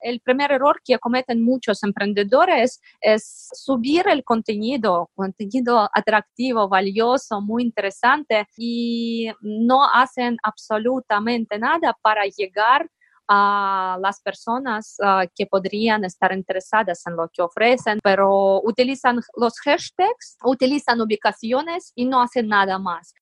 [0.00, 7.62] el primer error que cometen muchos emprendedores es subir el contenido, contenido atractivo, valioso, muy
[7.62, 12.88] interesante y no hacen absolutamente nada para llegar
[13.32, 19.60] a las personas ah, que podrían estar interesadas en lo que ofrecen, pero utilizan los
[19.60, 23.14] hashtags, utilizan ubicaciones y no hacen nada más.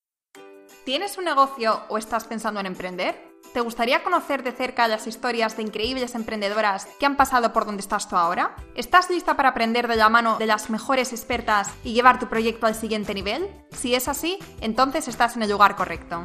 [0.88, 3.14] ¿Tienes un negocio o estás pensando en emprender?
[3.52, 7.82] ¿Te gustaría conocer de cerca las historias de increíbles emprendedoras que han pasado por donde
[7.82, 8.56] estás tú ahora?
[8.74, 12.66] ¿Estás lista para aprender de la mano de las mejores expertas y llevar tu proyecto
[12.66, 13.50] al siguiente nivel?
[13.70, 16.22] Si es así, entonces estás en el lugar correcto.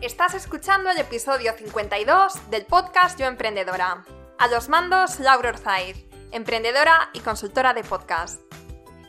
[0.00, 4.04] Estás escuchando el episodio 52 del podcast Yo Emprendedora.
[4.36, 8.40] A los mandos, Laura Orzaiz, emprendedora y consultora de podcast.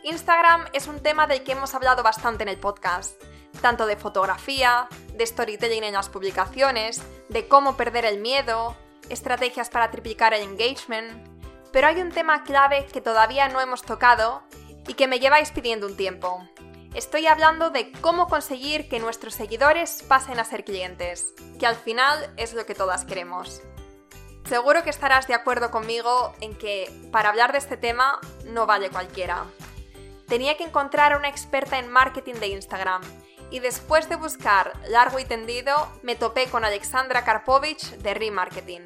[0.04, 3.20] Instagram es un tema del que hemos hablado bastante en el podcast,
[3.62, 8.76] tanto de fotografía, de storytelling en las publicaciones, de cómo perder el miedo,
[9.10, 11.28] estrategias para triplicar el engagement.
[11.72, 14.44] Pero hay un tema clave que todavía no hemos tocado
[14.88, 16.48] y que me lleváis pidiendo un tiempo,
[16.94, 22.32] Estoy hablando de cómo conseguir que nuestros seguidores pasen a ser clientes, que al final
[22.38, 23.64] es lo que todas queremos.
[24.48, 28.92] Seguro que estarás de acuerdo conmigo en que para hablar de este tema no vale
[28.92, 29.46] cualquiera.
[30.28, 33.02] Tenía que encontrar a una experta en marketing de Instagram
[33.54, 38.84] y después de buscar largo y tendido me topé con Alexandra Karpovich de Remarketing.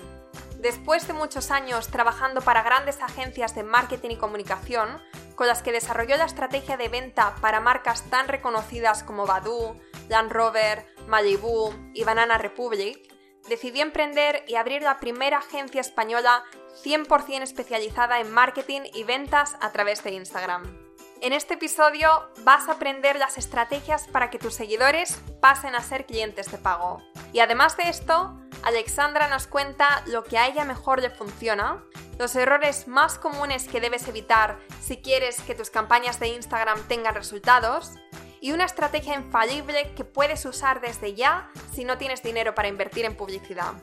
[0.58, 5.02] Después de muchos años trabajando para grandes agencias de marketing y comunicación,
[5.36, 10.34] con las que desarrolló la estrategia de venta para marcas tan reconocidas como Badu, Land
[10.34, 13.00] Rover, Malibu y Banana Republic,
[13.48, 16.44] decidió emprender y abrir la primera agencia española
[16.84, 20.87] 100% especializada en marketing y ventas a través de Instagram.
[21.20, 22.10] En este episodio
[22.44, 27.02] vas a aprender las estrategias para que tus seguidores pasen a ser clientes de pago.
[27.34, 31.84] Y además de esto, Alexandra nos cuenta lo que a ella mejor le funciona,
[32.20, 37.16] los errores más comunes que debes evitar si quieres que tus campañas de Instagram tengan
[37.16, 37.94] resultados
[38.40, 43.06] y una estrategia infalible que puedes usar desde ya si no tienes dinero para invertir
[43.06, 43.74] en publicidad.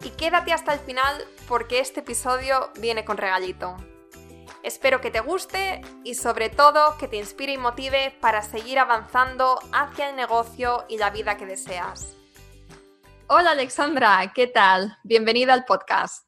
[0.00, 3.76] Y quédate hasta el final porque este episodio viene con regalito.
[4.68, 9.58] Espero que te guste y sobre todo que te inspire y motive para seguir avanzando
[9.72, 12.14] hacia el negocio y la vida que deseas.
[13.28, 14.94] Hola Alexandra, ¿qué tal?
[15.04, 16.26] Bienvenida al podcast.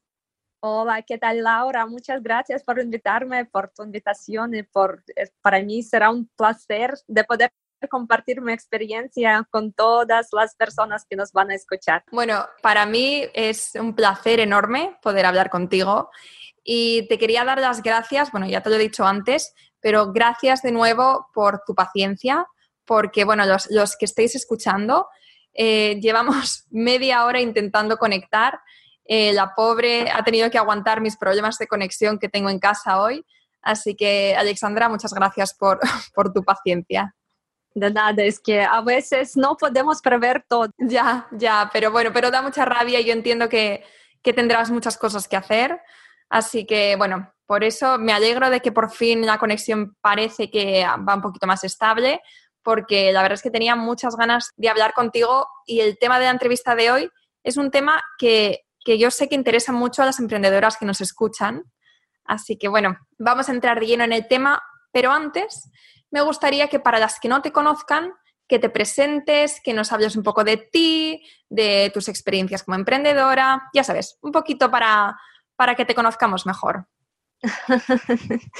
[0.61, 1.85] Hola, ¿qué tal Laura?
[1.85, 5.05] Muchas gracias por invitarme, por tu invitación y por,
[5.43, 7.53] para mí será un placer de poder
[7.91, 12.05] compartir mi experiencia con todas las personas que nos van a escuchar.
[12.11, 16.11] Bueno, para mí es un placer enorme poder hablar contigo
[16.65, 20.63] y te quería dar las gracias, bueno, ya te lo he dicho antes, pero gracias
[20.63, 22.47] de nuevo por tu paciencia,
[22.85, 25.09] porque, bueno, los, los que estéis escuchando,
[25.55, 28.61] eh, llevamos media hora intentando conectar.
[29.05, 33.01] Eh, la pobre ha tenido que aguantar mis problemas de conexión que tengo en casa
[33.01, 33.25] hoy.
[33.63, 35.81] Así que, Alexandra, muchas gracias por,
[36.15, 37.15] por tu paciencia.
[37.75, 40.69] De nada, es que a veces no podemos prever todo.
[40.79, 43.85] Ya, ya, pero bueno, pero da mucha rabia y yo entiendo que,
[44.23, 45.81] que tendrás muchas cosas que hacer.
[46.31, 50.87] Así que, bueno, por eso me alegro de que por fin la conexión parece que
[50.87, 52.23] va un poquito más estable,
[52.63, 56.27] porque la verdad es que tenía muchas ganas de hablar contigo y el tema de
[56.27, 57.11] la entrevista de hoy
[57.43, 61.65] es un tema que, yo sé que interesa mucho a las emprendedoras que nos escuchan.
[62.25, 64.63] Así que bueno, vamos a entrar de lleno en el tema,
[64.93, 65.69] pero antes
[66.13, 68.13] me gustaría que para las que no te conozcan,
[68.47, 73.69] que te presentes, que nos hables un poco de ti, de tus experiencias como emprendedora,
[73.75, 75.17] ya sabes, un poquito para,
[75.61, 76.87] para que te conozcamos mejor.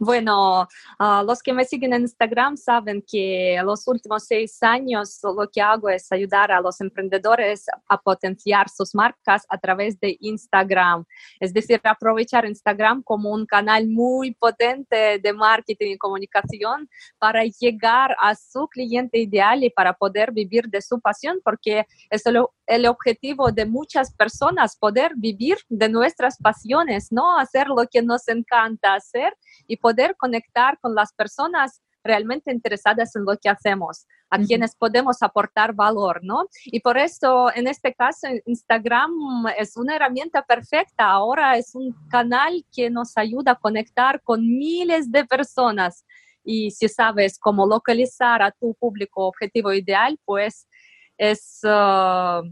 [0.00, 0.68] bueno,
[1.00, 5.60] ah, los que me siguen en Instagram saben que los últimos seis años lo que
[5.60, 11.04] hago es ayudar a los emprendedores a potenciar sus marcas a través de Instagram.
[11.40, 16.88] Es decir, aprovechar Instagram como un canal muy potente de marketing y comunicación
[17.18, 22.26] para llegar a su cliente ideal y para poder vivir de su pasión, porque es
[22.26, 28.02] el, el objetivo de muchas personas, poder vivir de nuestras pasiones, no hacer lo que
[28.02, 29.36] nos encanta hacer
[29.66, 35.22] y poder conectar con las personas realmente interesadas en lo que hacemos, a quienes podemos
[35.22, 36.44] aportar valor, ¿no?
[36.66, 39.10] Y por eso, en este caso, Instagram
[39.58, 41.06] es una herramienta perfecta.
[41.06, 46.04] Ahora es un canal que nos ayuda a conectar con miles de personas.
[46.44, 50.68] Y si sabes cómo localizar a tu público objetivo ideal, pues
[51.16, 52.42] es, uh,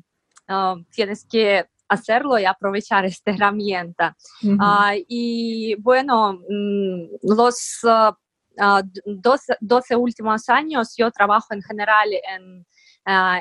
[0.48, 4.16] uh, tienes que hacerlo y aprovechar esta herramienta.
[4.58, 8.16] Ah, y bueno, mm, los 12, ah,
[8.58, 12.66] ah, últimos años yo trabajo en general en,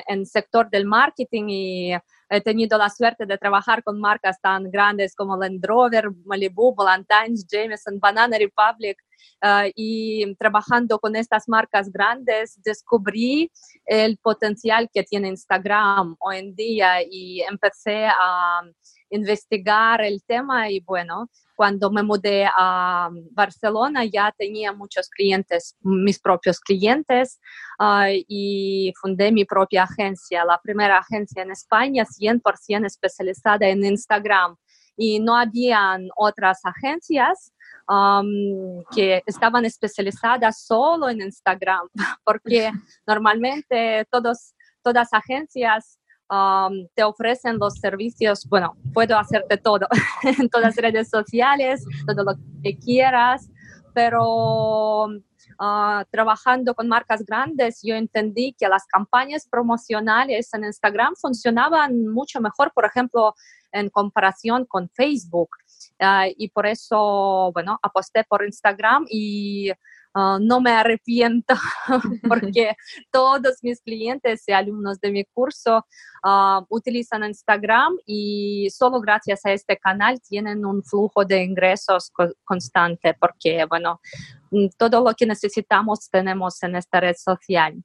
[0.06, 1.92] en sector del marketing y
[2.32, 7.46] he tenido la suerte de trabajar con marcas tan grandes como Land Rover, Malibu, Ballantines,
[7.46, 8.96] Jameson, Banana Republic.
[9.40, 13.50] Uh, y trabajando con estas marcas grandes descubrí
[13.86, 18.62] el potencial que tiene Instagram hoy en día y empecé a
[19.12, 26.18] investigar el tema y bueno, cuando me mudé a Barcelona ya tenía muchos clientes, mis
[26.18, 27.38] propios clientes,
[27.78, 34.56] uh, y fundé mi propia agencia, la primera agencia en España 100% especializada en Instagram.
[34.96, 37.52] Y no habían otras agencias
[37.88, 41.88] um, que estaban especializadas solo en Instagram,
[42.24, 42.70] porque
[43.06, 45.98] normalmente todos, todas agencias
[46.32, 49.86] Um, te ofrecen los servicios, bueno, puedo hacerte todo
[50.22, 52.32] en todas las redes sociales, todo lo
[52.62, 53.50] que quieras,
[53.92, 62.06] pero uh, trabajando con marcas grandes, yo entendí que las campañas promocionales en Instagram funcionaban
[62.06, 63.34] mucho mejor, por ejemplo,
[63.70, 65.50] en comparación con Facebook.
[66.00, 69.70] Uh, y por eso, bueno, aposté por Instagram y
[70.14, 71.54] Ah, no me arrepiento
[72.28, 72.76] porque
[73.10, 75.86] todos mis clientes y alumnos de mi curso
[76.22, 82.28] uh, utilizan Instagram y solo gracias a este canal tienen un flujo de ingresos co
[82.44, 84.00] constante porque, bueno,
[84.50, 87.82] mm, todo lo que necesitamos tenemos en esta red social.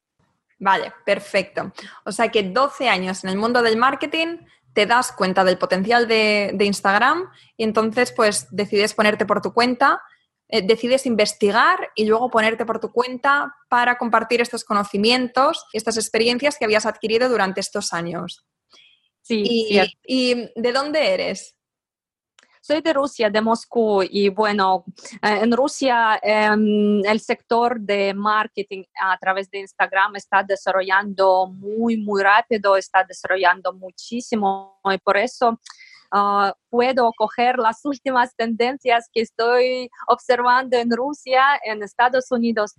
[0.59, 1.71] Vale, perfecto.
[2.03, 4.39] O sea que 12 años en el mundo del marketing,
[4.73, 9.53] te das cuenta del potencial de, de Instagram y entonces pues decides ponerte por tu
[9.53, 10.01] cuenta
[10.49, 16.57] eh, decides investigar y luego ponerte por tu cuenta para compartir estos conocimientos, estas experiencias
[16.57, 18.45] que habías adquirido durante estos años.
[19.21, 19.44] Sí.
[19.45, 21.57] ¿Y, y de dónde eres?
[22.67, 24.83] Soy de Rusia, de Moscú, y bueno,
[25.21, 31.95] eh, en Rusia em, el sector de marketing a través de Instagram está desarrollando muy,
[31.95, 35.61] muy rápido, está desarrollando muchísimo, y por eso
[36.12, 42.75] Ah, puedo coger las últimas tendencias que estoy observando en Rusia, en Estados Unidos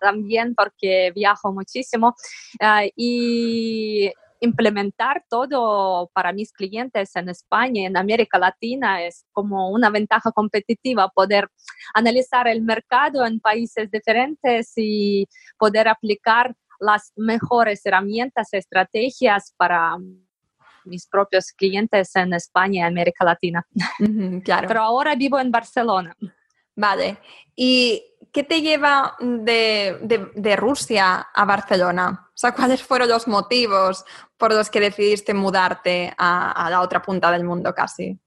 [0.00, 2.14] también, porque viajo muchísimo,
[2.60, 9.88] ah, y implementar todo para mis clientes en España, en América Latina, es como una
[9.88, 11.48] ventaja competitiva poder
[11.94, 19.96] analizar el mercado en países diferentes y poder aplicar las mejores herramientas, estrategias para
[20.84, 23.66] mis propios clientes en España y América Latina.
[24.44, 24.68] claro.
[24.68, 26.16] Pero ahora vivo en Barcelona.
[26.74, 27.18] Vale.
[27.54, 28.02] ¿Y
[28.32, 29.98] qué te lleva de,
[30.34, 32.28] de, Rusia a Barcelona?
[32.28, 34.04] O sea, ¿cuáles fueron los motivos
[34.36, 38.18] por los que decidiste mudarte a, a la otra punta del mundo casi?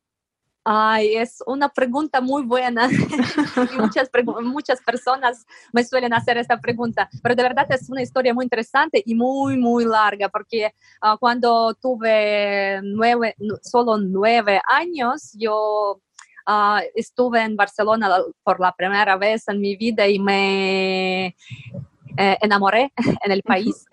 [0.67, 2.89] Ay, es una pregunta muy buena.
[3.77, 4.09] muchas,
[4.41, 9.03] muchas personas me suelen hacer esta pregunta, pero de verdad es una historia muy interesante
[9.06, 10.73] y muy, muy larga, porque
[11.03, 16.01] uh, cuando tuve nueve, solo nueve años, yo
[16.47, 22.91] uh, estuve en Barcelona por la primera vez en mi vida y me eh, enamoré
[23.23, 23.85] en el país.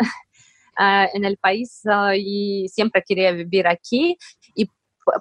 [0.79, 1.83] Uh, en el país
[2.17, 4.17] y siempre quería vivir aquí
[4.55, 4.67] y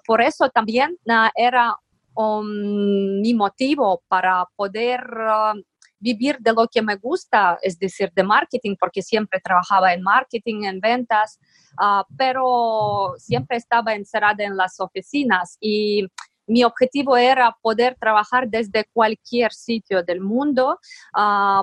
[0.06, 1.76] por eso también ah, era
[2.16, 5.54] um, mi motivo para poder ah,
[6.00, 10.64] vivir de lo que me gusta, es decir, de marketing, porque siempre trabajaba en marketing,
[10.64, 11.40] en ventas,
[11.78, 16.08] ah, pero siempre estaba encerrada en las oficinas y
[16.48, 20.80] mi objetivo era poder trabajar desde cualquier sitio del mundo,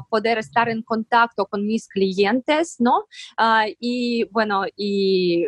[0.09, 3.05] poder estar en contacto con mis clientes, ¿no?
[3.81, 5.45] y bueno, y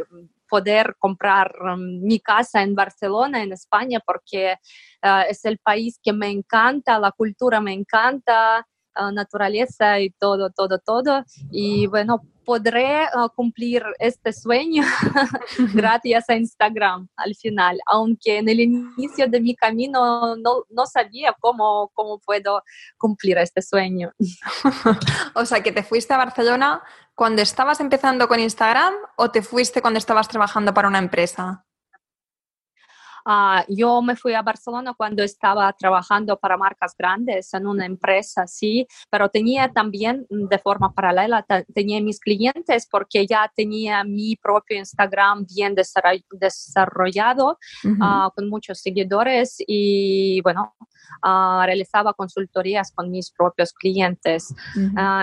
[0.50, 4.56] poder comprar um, mi casa en Barcelona, en España, porque
[5.02, 8.66] uh, es el país que me encanta, la cultura me encanta,
[9.00, 11.24] uh, naturaleza y todo, todo, todo.
[11.50, 14.82] Y bueno, podré uh, cumplir este sueño
[15.72, 21.32] gracias a Instagram al final, aunque en el inicio de mi camino no, no sabía
[21.38, 22.62] cómo, cómo puedo
[22.98, 24.12] cumplir este sueño.
[25.34, 26.82] o sea, que te fuiste a Barcelona
[27.20, 31.66] cuando estabas empezando con Instagram o te fuiste cuando estabas trabajando para una empresa?
[33.26, 38.46] Ah, yo me fui a Barcelona cuando estaba trabajando para marcas grandes en una empresa,
[38.46, 44.36] sí, pero tenía también mm, de forma paralela, tenía mis clientes porque ya tenía mi
[44.36, 47.58] propio Instagram bien desarrollado,
[48.00, 50.74] ah, con muchos seguidores y bueno,
[51.22, 54.54] ah, realizaba consultorías con mis propios clientes.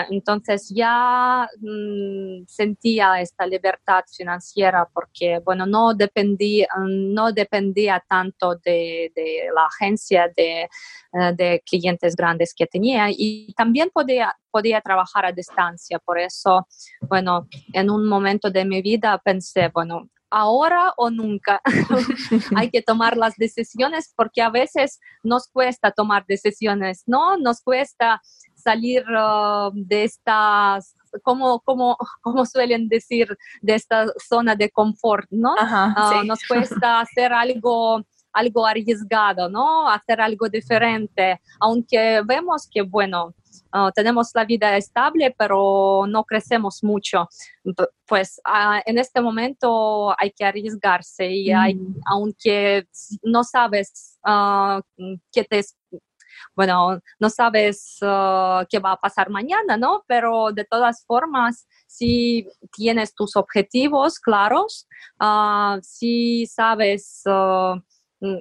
[0.09, 9.11] entonces ya mm, sentía esta libertad financiera porque, bueno, no dependía, no dependía tanto de,
[9.53, 15.31] la agencia de, eh, de, clientes grandes que tenía y también podía, podía trabajar a
[15.31, 15.99] distancia.
[15.99, 16.67] Por eso,
[17.01, 21.61] bueno, en un momento de mi vida pensé, bueno, ahora o nunca.
[22.55, 27.37] Hay que tomar las decisiones porque a veces nos cuesta tomar decisiones, ¿no?
[27.37, 28.21] Nos cuesta
[28.55, 35.53] salir uh, de estas, como, como, como suelen decir, de esta zona de confort, ¿no?
[35.53, 38.03] Uh, nos cuesta hacer algo
[38.37, 39.89] algo arriesgado, ¿no?
[39.89, 43.33] Hacer algo diferente, aunque vemos que, bueno,
[43.73, 47.27] uh, tenemos la vida estable, pero no crecemos mucho.
[48.05, 51.95] Pues uh, en este momento hay que arriesgarse y hay, mm.
[52.05, 52.87] aunque
[53.23, 54.81] no sabes uh,
[55.31, 55.61] qué te
[56.55, 60.03] bueno, no sabes qué va a pasar mañana, ¿no?
[60.07, 64.87] Pero de todas formas, si tienes tus objetivos claros,
[65.81, 67.23] si sabes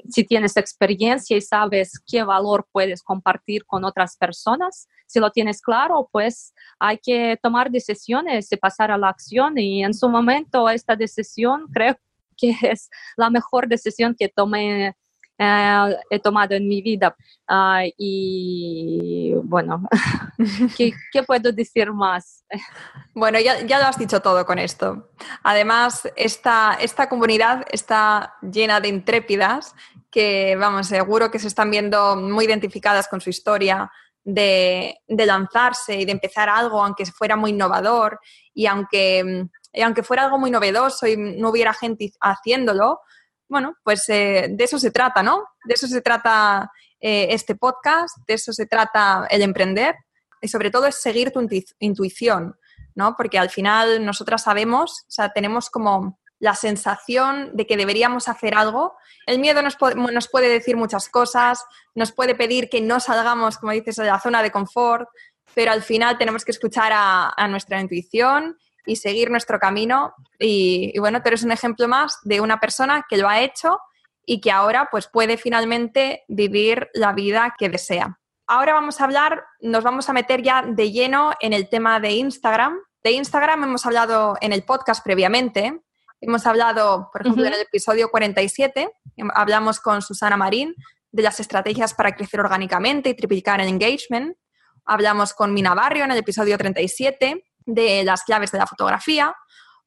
[0.09, 5.61] si tienes experiencia y sabes qué valor puedes compartir con otras personas, si lo tienes
[5.61, 9.59] claro, pues hay que tomar decisiones y pasar a la acción.
[9.59, 11.97] Y en su momento esta decisión creo
[12.37, 14.97] que es la mejor decisión que tomé
[15.39, 17.15] eh, he tomado en mi vida.
[17.47, 19.83] Ah, y bueno,
[20.77, 22.45] ¿qué, ¿qué, puedo decir más?
[23.15, 25.09] Bueno, ya, ya, lo has dicho todo con esto.
[25.43, 29.75] Además, esta, esta comunidad está llena de intrépidas
[30.11, 33.91] que, vamos, seguro que se están viendo muy identificadas con su historia,
[34.23, 38.19] de, de, lanzarse y de empezar algo, aunque fuera muy innovador
[38.53, 43.01] y aunque, y aunque fuera algo muy novedoso y no hubiera gente haciéndolo,
[43.49, 45.45] bueno, pues eh, de eso se trata, ¿no?
[45.65, 49.95] De eso se trata eh, este podcast, de eso se trata el emprender
[50.41, 51.47] y sobre todo es seguir tu
[51.79, 52.57] intuición,
[52.95, 53.15] ¿no?
[53.17, 58.55] Porque al final nosotras sabemos, o sea, tenemos como la sensación de que deberíamos hacer
[58.55, 58.95] algo.
[59.27, 63.97] El miedo nos, puede decir muchas cosas, nos puede pedir que no salgamos, como dices,
[63.97, 65.09] de la zona de confort,
[65.55, 70.15] pero al final tenemos que escuchar a nuestra intuición y seguir nuestro camino.
[70.39, 73.79] Y, bueno, tú eres un ejemplo más de una persona que lo ha hecho
[74.25, 78.19] y que ahora pues puede finalmente vivir la vida que desea.
[78.47, 82.13] Ahora vamos a hablar, nos vamos a meter ya de lleno en el tema de
[82.13, 82.79] Instagram.
[83.03, 85.81] De Instagram hemos hablado en el podcast previamente.
[86.21, 88.91] Hemos hablado, por ejemplo, en el episodio 47,
[89.35, 90.75] hablamos con Susana Marín
[91.13, 94.37] de las estrategias para crecer orgánicamente y triplicar el engagement.
[94.85, 99.35] Hablamos con Mina Barrio en el episodio 37 de las claves de la fotografía.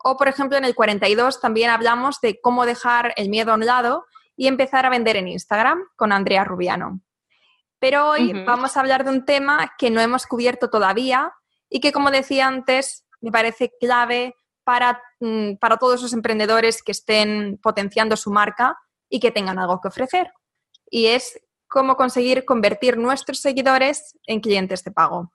[0.03, 3.65] O, por ejemplo, en el 42 también hablamos de cómo dejar el miedo a un
[3.65, 4.05] lado
[4.35, 7.01] y empezar a vender en Instagram con Andrea Rubiano.
[7.79, 11.33] Pero hoy vamos a hablar de un tema que no hemos cubierto todavía
[11.69, 16.91] y que, como decía antes, me parece clave para, mm, para todos los emprendedores que
[16.91, 18.77] estén potenciando su marca
[19.09, 20.31] y que tengan algo que ofrecer.
[20.89, 25.31] Y es cómo conseguir convertir nuestros seguidores en clientes de pago.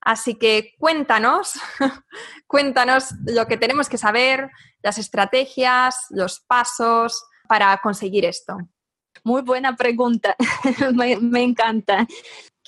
[0.00, 1.52] Así que cuéntanos,
[2.46, 4.50] cuéntanos lo que tenemos que saber,
[4.82, 8.56] las estrategias, los pasos para conseguir esto.
[9.24, 10.36] Muy buena pregunta,
[10.94, 12.06] me, encanta.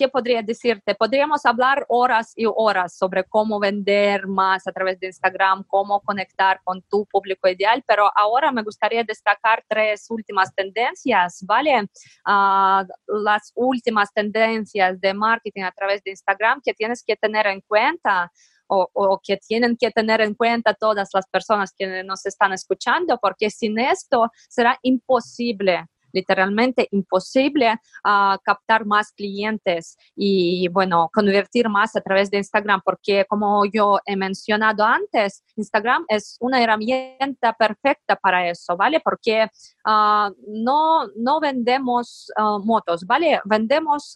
[0.00, 0.95] ¿Qué podría decirte?
[0.95, 6.59] Podríamos hablar horas y horas sobre cómo vender más a través de Instagram, cómo conectar
[6.64, 11.87] con tu público ideal, pero ahora me gustaría destacar tres últimas tendencias, ¿vale?
[12.25, 17.61] Ah, las últimas tendencias de marketing a través de Instagram que tienes que tener en
[17.61, 18.33] cuenta.
[18.73, 23.19] O, o, que tienen que tener en cuenta todas las personas que nos están escuchando,
[23.21, 27.73] porque sin esto será imposible literalmente imposible
[28.05, 33.99] uh, captar más clientes y, bueno, convertir más a través de Instagram, porque como yo
[34.07, 39.00] he mencionado antes, Instagram es una herramienta perfecta para eso, ¿vale?
[39.00, 39.49] Porque
[39.87, 43.40] uh, no, no vendemos uh, motos, ¿vale?
[43.45, 44.14] Vendemos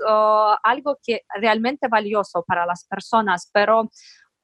[0.62, 3.90] algo que realmente valioso para las personas, pero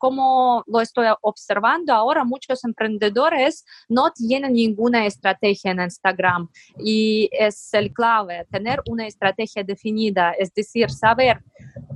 [0.01, 7.75] como lo estoy observando ahora, muchos emprendedores no tienen ninguna estrategia en Instagram y es
[7.75, 11.45] el clave, tener una estrategia definida, es decir, saber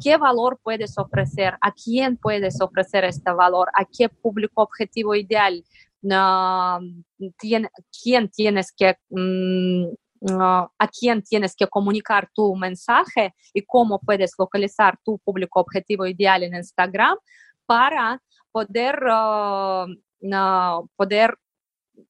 [0.02, 5.64] qué valor puedes ofrecer, a quién puedes ofrecer este valor, a qué público objetivo ideal,
[7.38, 8.96] quién tienes que...
[9.08, 9.86] Mm,
[10.38, 16.42] a quién tienes que comunicar tu mensaje y cómo puedes localizar tu público objetivo ideal
[16.42, 17.18] en Instagram
[17.66, 21.36] para poder, uh, poder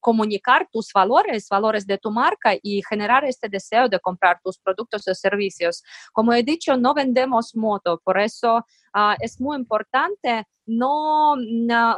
[0.01, 5.07] comunicar tus valores, valores de tu marca y generar este deseo de comprar tus productos
[5.09, 5.83] o servicios.
[6.13, 8.59] Como he dicho, no vendemos moto, por eso
[8.95, 11.35] uh, es muy importante no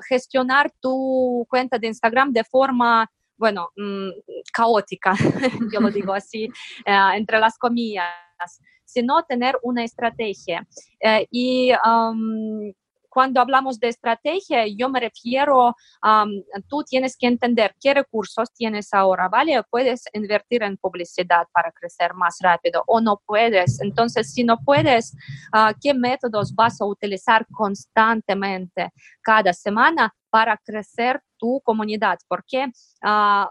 [0.08, 3.08] gestionar tu cuenta de Instagram de forma
[3.38, 4.10] bueno, mm,
[4.52, 5.14] caótica,
[5.72, 6.48] yo lo digo así,
[6.84, 8.08] entre las comillas,
[8.84, 10.66] sino tener una estrategia.
[11.30, 12.72] y um,
[13.16, 16.26] cuando hablamos de estrategia, yo me refiero, a
[16.68, 19.62] tú tienes que entender qué recursos tienes ahora, ¿vale?
[19.70, 23.80] Puedes invertir en publicidad para crecer más rápido o no puedes.
[23.80, 25.16] Entonces, si no puedes,
[25.54, 28.90] ah, ¿qué métodos vas a utilizar constantemente
[29.22, 32.66] cada semana para crecer tu comunidad, porque
[33.02, 33.50] ah,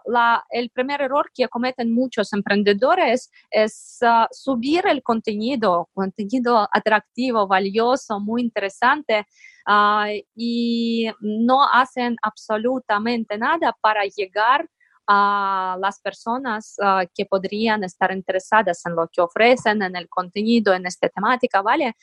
[0.51, 8.19] el primer error que cometen muchos emprendedores es ah, subir el contenido, contenido atractivo, valioso,
[8.19, 9.25] muy interesante,
[10.35, 14.69] y no hacen absolutamente nada para llegar
[15.07, 16.75] a las personas
[17.13, 21.95] que podrían estar interesadas en lo que ofrecen, en el contenido, en esta temática, ¿vale?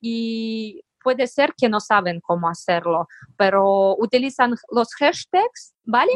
[0.00, 6.12] y puede ser que no saben cómo hacerlo, pero utilizan los hashtags, ¿vale?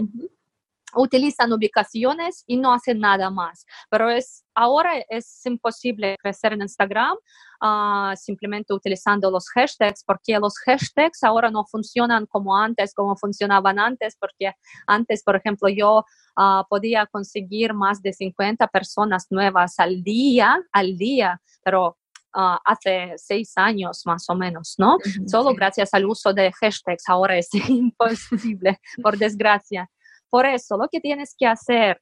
[0.95, 3.65] Utilizan ubicaciones y no hacen nada más.
[3.91, 7.17] Pero es, ahora es imposible crecer en Instagram
[7.63, 13.79] uh, simplemente utilizando los hashtags, porque los hashtags ahora no funcionan como antes, como funcionaban
[13.79, 14.53] antes, porque
[14.87, 16.05] antes, por ejemplo, yo
[16.37, 21.97] uh, podía conseguir más de 50 personas nuevas al día, al día, pero
[22.35, 24.97] Ah, hace seis años más o menos, ¿no?
[25.27, 29.91] Solo gracias al uso de hashtags ahora es imposible, por desgracia.
[30.33, 32.01] Por eso, lo que tienes que hacer,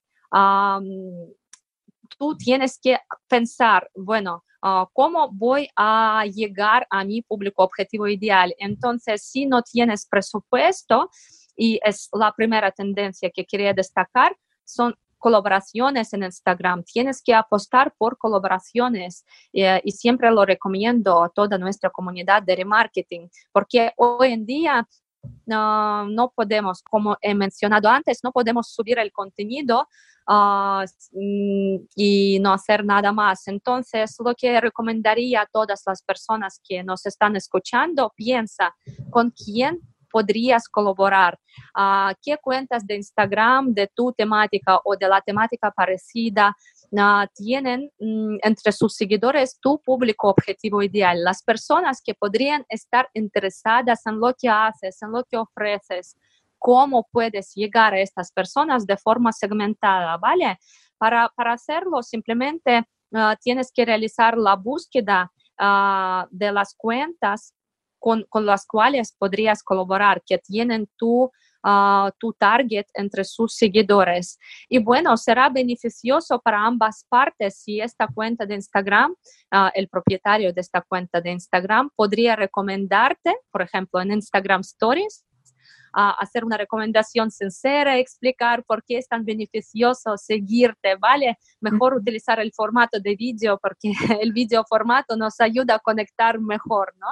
[2.17, 2.97] tú tienes que
[3.27, 8.55] pensar, bueno, ah, ¿cómo voy a llegar a mi público objetivo ideal?
[8.61, 11.11] Entonces, si no tienes presupuesto,
[11.57, 17.93] y es la primera tendencia que quería destacar, son colaboraciones en Instagram, tienes que apostar
[17.99, 24.35] por colaboraciones eh, y siempre lo recomiendo a toda nuestra comunidad de remarketing, porque hoy
[24.35, 24.89] en día
[25.47, 29.89] no podemos, como he mencionado antes, no podemos subir el contenido
[30.27, 33.49] ah, mm, y no hacer nada más.
[33.49, 38.75] Entonces, lo que recomendaría a todas las personas que nos están escuchando, piensa
[39.11, 41.39] con quién podrías colaborar?
[41.77, 46.55] Uh, ¿Qué cuentas de Instagram de tu temática o de la temática parecida
[47.35, 51.23] tienen um, entre sus seguidores tu público objetivo ideal?
[51.23, 56.17] Las personas que podrían estar interesadas en lo que haces, en lo que ofreces.
[56.59, 60.17] ¿Cómo puedes llegar a estas personas de forma segmentada?
[60.19, 60.59] ¿Vale?
[60.99, 65.31] Para, para hacerlo, simplemente uh, tienes que realizar la búsqueda
[66.31, 67.53] de las cuentas
[67.99, 71.31] con, con las cuales podrías colaborar, que tienen tu,
[71.65, 74.39] uh, tu target entre sus seguidores.
[74.69, 80.53] Y bueno, será beneficioso para ambas partes si esta cuenta de Instagram, uh, el propietario
[80.53, 85.25] de esta cuenta de Instagram, podría recomendarte, por ejemplo, en Instagram Stories,
[85.97, 91.39] uh, hacer una recomendación sincera, explicar por qué es tan beneficioso seguirte, ¿vale?
[91.61, 96.95] Mejor utilizar el formato de vídeo porque el video formato nos ayuda a conectar mejor,
[96.99, 97.09] ¿no?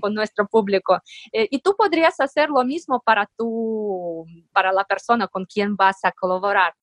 [0.00, 0.98] Con nuestro público.
[1.32, 6.04] Eh, y tú podrías hacer lo mismo para, tu, para la persona con quien vas
[6.04, 6.74] a colaborar.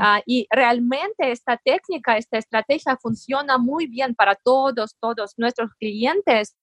[0.00, 6.56] Ah, y realmente esta técnica, esta estrategia funciona muy bien para todos, todos nuestros clientes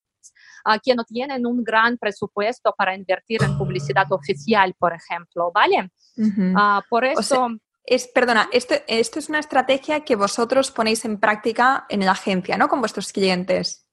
[0.66, 5.92] uh, que no tienen un gran presupuesto para invertir en publicidad oficial, por ejemplo, ¿vale?
[6.56, 7.50] Ah, por eso...
[7.84, 12.58] es, perdona, esto, esto es una estrategia que vosotros ponéis en práctica en la agencia,
[12.58, 12.68] ¿no?
[12.68, 13.87] Con vuestros clientes.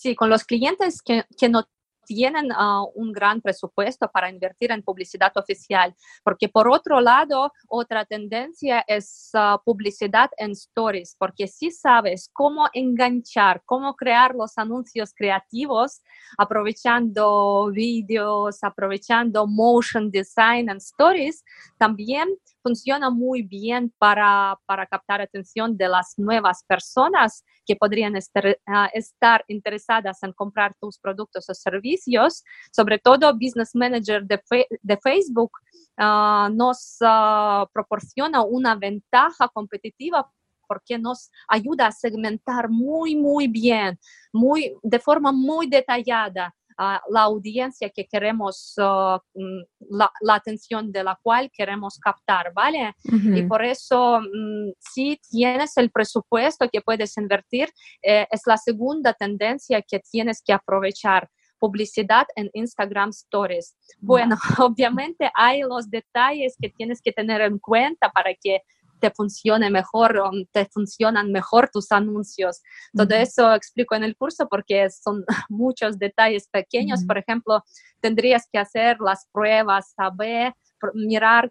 [0.00, 1.64] Sí, con los clientes que, que no
[2.06, 8.04] tienen ah, un gran presupuesto para invertir en publicidad oficial, porque por otro lado, otra
[8.04, 15.12] tendencia es ah, publicidad en stories, porque si sabes cómo enganchar, cómo crear los anuncios
[15.12, 16.00] creativos,
[16.38, 21.44] aprovechando vídeos, aprovechando motion design en stories,
[21.76, 22.28] también
[22.68, 28.90] funciona muy bien para, para captar atención de las nuevas personas que podrían estar, ah,
[28.92, 32.44] estar interesadas en comprar tus productos o servicios.
[32.70, 34.38] Sobre todo, Business Manager de,
[34.82, 35.52] de Facebook
[35.98, 40.30] uh, nos uh, proporciona una ventaja competitiva
[40.66, 43.98] porque nos ayuda a segmentar muy, muy bien,
[44.30, 51.02] muy, de forma muy detallada la audiencia que queremos, uh, mm, la, la, atención de
[51.02, 52.94] la cual queremos captar, ¿vale?
[53.02, 57.68] Y por eso, mm, si tienes el presupuesto que puedes invertir,
[58.02, 63.76] eh, es la segunda tendencia que tienes que aprovechar publicidad en Instagram Stories.
[63.98, 64.36] Bueno,
[64.70, 68.62] obviamente hay los detalles que tienes que tener en cuenta para que
[68.98, 72.62] te funcione mejor o te funcionan mejor tus anuncios.
[72.94, 77.04] Todo eso explico en el curso porque son muchos detalles pequeños.
[77.04, 77.64] Por ejemplo,
[78.00, 80.54] tendrías que hacer las pruebas, saber,
[80.94, 81.50] mirar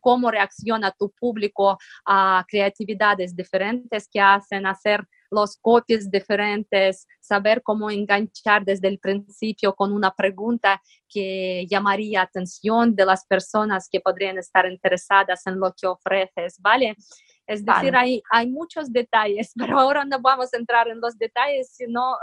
[0.00, 7.90] cómo reacciona tu público a creatividades diferentes que hacen, hacer los copies diferentes, saber cómo
[7.90, 14.38] enganchar desde el principio con una pregunta que llamaría atención de las personas que podrían
[14.38, 16.96] estar interesadas en lo que ofreces, ¿vale?
[17.48, 21.72] Es decir, hay, hay muchos detalles, pero ahora no vamos a entrar en los detalles,
[21.74, 22.18] sino...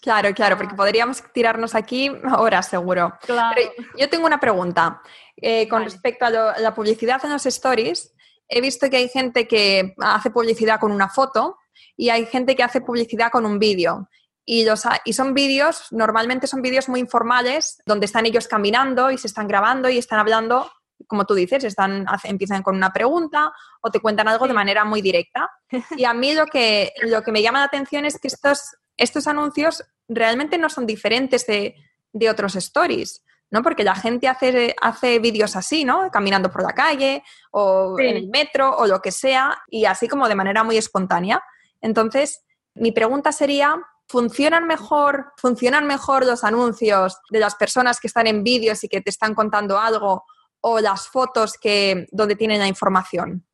[0.00, 3.12] Claro, claro, porque podríamos tirarnos aquí horas seguro.
[3.20, 3.60] Claro.
[3.96, 5.00] yo tengo una pregunta
[5.36, 8.12] eh, con respecto a, la publicidad en los stories.
[8.48, 11.56] He visto que hay gente que hace publicidad con una foto
[11.96, 14.08] y hay gente que hace publicidad con un vídeo.
[14.44, 19.18] Y, los, y son vídeos, normalmente son vídeos muy informales, donde están ellos caminando y
[19.18, 20.70] se están grabando y están hablando
[21.06, 25.02] como tú dices, están, empiezan con una pregunta o te cuentan algo de manera muy
[25.02, 25.50] directa.
[25.96, 29.26] Y a mí lo que, lo que me llama la atención es que estos, estos
[29.26, 31.74] anuncios realmente no son diferentes de,
[32.12, 33.24] de otros stories.
[33.50, 33.62] ¿no?
[33.62, 36.10] Porque la gente hace, hace vídeos así, ¿no?
[36.10, 40.26] Caminando por la calle o en el metro o lo que sea, y así como
[40.26, 41.44] de manera muy espontánea.
[41.82, 42.42] Entonces,
[42.74, 43.76] mi pregunta sería,
[44.08, 49.02] ¿funcionan mejor, ¿funcionan mejor los anuncios de las personas que están en vídeos y que
[49.02, 50.24] te están contando algo
[50.62, 53.46] o las fotos que, donde tienen la información?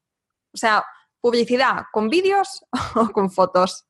[0.54, 0.84] O sea,
[1.20, 2.64] publicidad con vídeos
[2.94, 3.87] o con fotos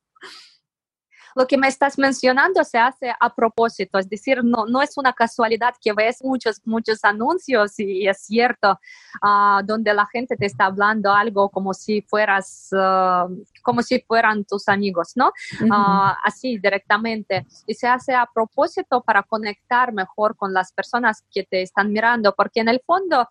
[1.35, 5.13] lo que me estás mencionando se hace a propósito, es decir, no, no es una
[5.13, 8.79] casualidad que ves muchos, muchos anuncios y es cierto,
[9.21, 13.27] ah, donde la gente te está hablando algo como si fueras, ah,
[13.63, 15.31] como si fueran tus amigos, ¿no?
[15.71, 17.45] Ah, así directamente.
[17.65, 22.33] Y se hace a propósito para conectar mejor con las personas que te están mirando,
[22.35, 23.27] porque en el fondo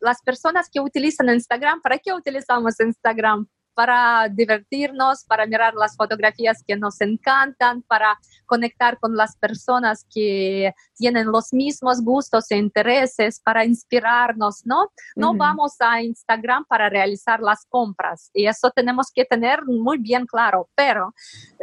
[0.00, 3.46] las personas que utilizan Instagram, ¿para qué utilizamos Instagram?
[3.74, 10.74] Para divertirnos, para mirar las fotografías que nos encantan, para conectar con las personas que
[10.96, 14.90] tienen los mismos gustos e intereses, para inspirarnos, ¿no?
[15.16, 20.26] No vamos a Instagram para realizar las compras y eso tenemos que tener muy bien
[20.26, 21.14] claro, pero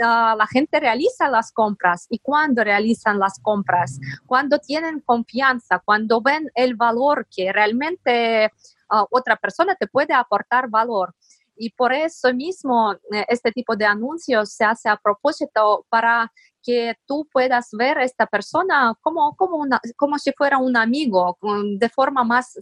[0.04, 6.22] ah, la gente realiza las compras y cuando realizan las compras, cuando tienen confianza, cuando
[6.22, 8.52] ven el valor que realmente
[8.90, 11.14] ah, otra persona te puede aportar valor
[11.60, 16.32] y por eso mismo eh, este tipo de anuncios se hace a propósito para
[16.64, 21.38] que tú puedas ver a esta persona como, como, una, como si fuera un amigo,
[21.78, 22.54] de forma más,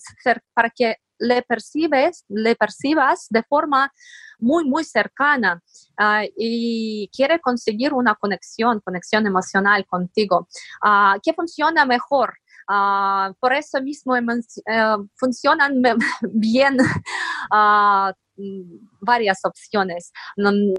[0.54, 3.92] para que le percibes, le percibas de forma
[4.40, 5.62] muy, muy cercana
[5.98, 10.48] ah, y quiere conseguir una conexión, conexión emocional contigo.
[10.84, 12.36] Uh, ¿Qué funciona mejor?
[12.68, 14.14] Ah, por eso mismo
[15.16, 15.82] funcionan
[16.34, 16.78] bien
[19.00, 20.12] varias opciones.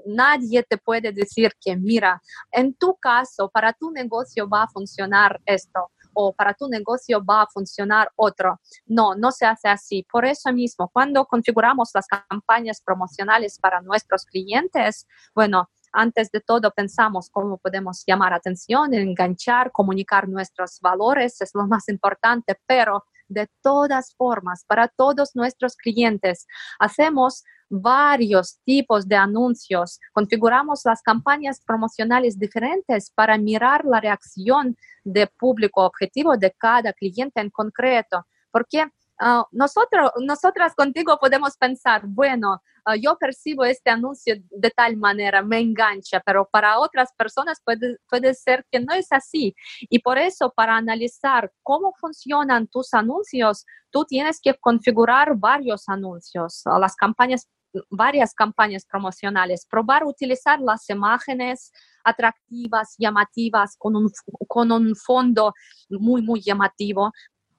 [0.06, 2.20] nadie te puede decir que, mira,
[2.52, 7.42] en tu caso, para tu negocio va a funcionar esto o para tu negocio va
[7.42, 8.60] a funcionar otro.
[8.86, 10.04] No, no se hace así.
[10.10, 16.70] Por eso mismo, cuando configuramos las campañas promocionales para nuestros clientes, bueno, antes de todo
[16.70, 23.48] pensamos cómo podemos llamar atención, enganchar, comunicar nuestros valores, es lo más importante, pero de
[23.62, 26.46] todas formas, para todos nuestros clientes,
[26.78, 35.26] hacemos varios tipos de anuncios, configuramos las campañas promocionales diferentes para mirar la reacción de
[35.26, 38.86] público objetivo de cada cliente en concreto, porque
[39.20, 45.42] uh, nosotros, nosotras contigo podemos pensar, bueno, uh, yo percibo este anuncio de tal manera,
[45.42, 49.54] me engancha, pero para otras personas puede, puede ser que no es así.
[49.80, 56.62] Y por eso, para analizar cómo funcionan tus anuncios, tú tienes que configurar varios anuncios,
[56.66, 57.48] uh, las campañas
[57.90, 61.70] varias campañas promocionales, probar utilizar las imágenes
[62.04, 64.10] atractivas, llamativas, con un,
[64.46, 65.52] con un fondo
[65.90, 67.12] muy, muy llamativo,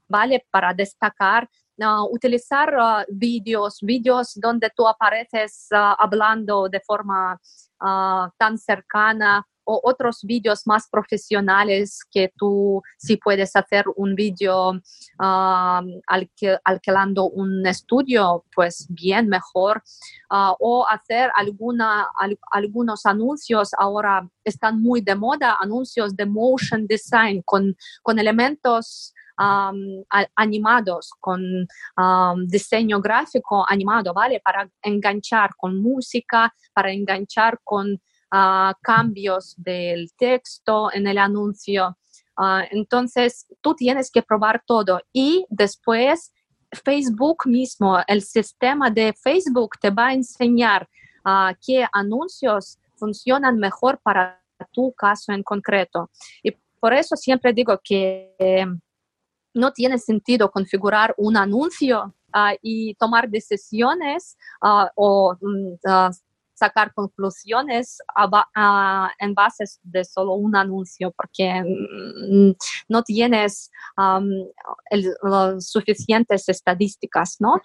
[0.10, 0.46] ¿vale?
[0.52, 7.40] Para destacar, uh, utilizar uh, vídeos, vídeos donde tú apareces uh, hablando de forma
[8.38, 14.74] tan cercana o otros vídeos más profesionales que tú si puedes hacer un vídeo
[16.66, 19.82] alquilando un estudio, pues bien mejor.
[20.60, 22.10] o hacer alguna,
[22.52, 29.14] algunos anuncios, ahora están muy de moda, anuncios de motion design con, con elementos
[30.36, 31.68] animados, con
[32.48, 34.42] diseño gráfico animado, ¿vale?
[34.44, 41.98] Para enganchar con música, para enganchar con ah, cambios del texto en el anuncio.
[42.38, 46.34] Ah, entonces, tú tienes que probar todo y después
[46.72, 50.88] Facebook mismo, el sistema de Facebook te va a enseñar
[51.26, 56.12] uh, qué anuncios funcionan mejor para tu caso en concreto.
[56.44, 58.68] Y por eso siempre digo que
[59.60, 65.36] no tiene sentido configurar un anuncio ah, y tomar decisiones ah, o
[65.86, 66.12] ah,
[66.60, 68.00] sacar conclusiones
[69.20, 72.52] en base de solo un anuncio, porque mm,
[72.90, 73.72] no tienes
[75.60, 77.62] suficientes estadísticas, ¿no?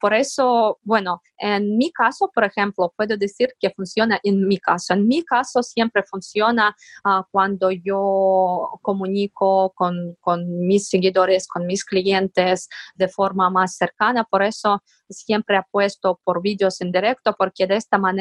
[0.00, 4.94] por eso, bueno, en mi caso, por ejemplo, puedo decir que funciona en mi caso.
[4.94, 11.84] En mi caso siempre funciona ah, cuando yo comunico con, con mis seguidores, con mis
[11.84, 14.24] clientes de forma más cercana.
[14.24, 18.15] Por eso siempre apuesto por vídeos en directo porque de esta manera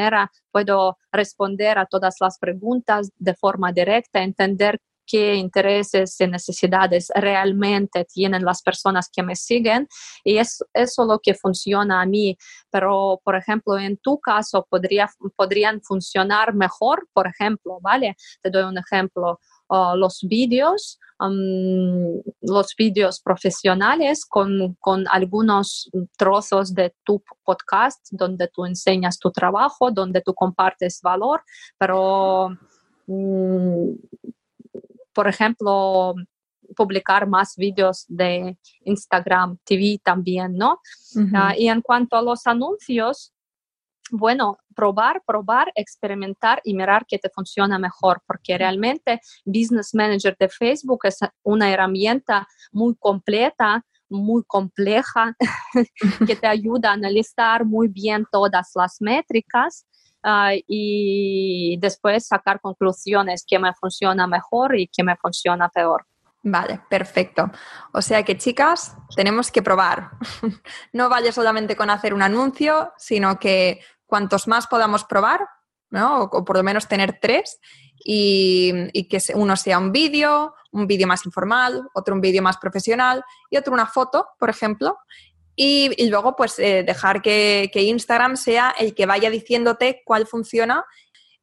[0.51, 8.05] puedo responder a todas las preguntas de forma directa, entender qué intereses y necesidades realmente
[8.05, 9.87] tienen las personas que me siguen
[10.23, 12.37] y es eso lo que funciona a mí.
[12.71, 18.15] Pero, por ejemplo, en tu caso podría, podrían funcionar mejor, por ejemplo, ¿vale?
[18.41, 19.39] Te doy un ejemplo.
[19.67, 28.47] Uh, los vídeos, um, los vídeos profesionales con, con, algunos trozos de tu podcast donde
[28.47, 31.41] tú enseñas tu trabajo, donde tú compartes valor,
[31.79, 32.55] pero,
[33.07, 33.97] um,
[35.13, 36.13] por ejemplo,
[36.75, 40.79] publicar más vídeos de Instagram TV también, ¿no?
[41.15, 43.33] Uh, y en cuanto a los anuncios,
[44.11, 50.49] bueno, probar, probar, experimentar y mirar qué te funciona mejor, porque realmente Business Manager de
[50.49, 55.35] Facebook es una herramienta muy completa, muy compleja,
[56.27, 59.87] que te ayuda a analizar muy bien todas las métricas
[60.23, 66.05] uh, y después sacar conclusiones, qué me funciona mejor y qué me funciona peor.
[66.47, 67.49] Vale, perfecto.
[67.91, 70.11] O sea que chicas, tenemos que probar.
[70.93, 73.79] no vaya solamente con hacer un anuncio, sino que
[74.15, 75.45] cuantos más podamos probar,
[75.89, 76.23] ¿no?
[76.23, 77.59] o, por lo menos tener tres,
[78.01, 83.25] y, que uno sea un vídeo, un vídeo más informal, otro un vídeo más profesional
[83.49, 84.97] y otro una foto, por ejemplo.
[85.53, 90.85] Y, luego, pues, eh, dejar que, que, Instagram sea el que vaya diciéndote cuál funciona.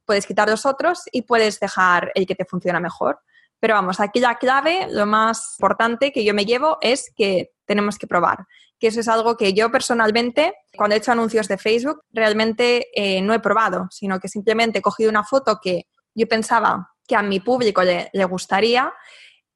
[0.06, 3.20] Puedes quitar los otros y puedes dejar el que te funciona mejor.
[3.60, 7.98] Pero vamos, aquí la clave, lo más importante que yo me llevo es que tenemos
[7.98, 8.46] que probar
[8.82, 13.22] que eso es algo que yo personalmente, cuando he hecho anuncios de Facebook, realmente eh,
[13.22, 17.22] no he probado, sino que simplemente he cogido una foto que yo pensaba que a
[17.22, 18.92] mi público le, gustaría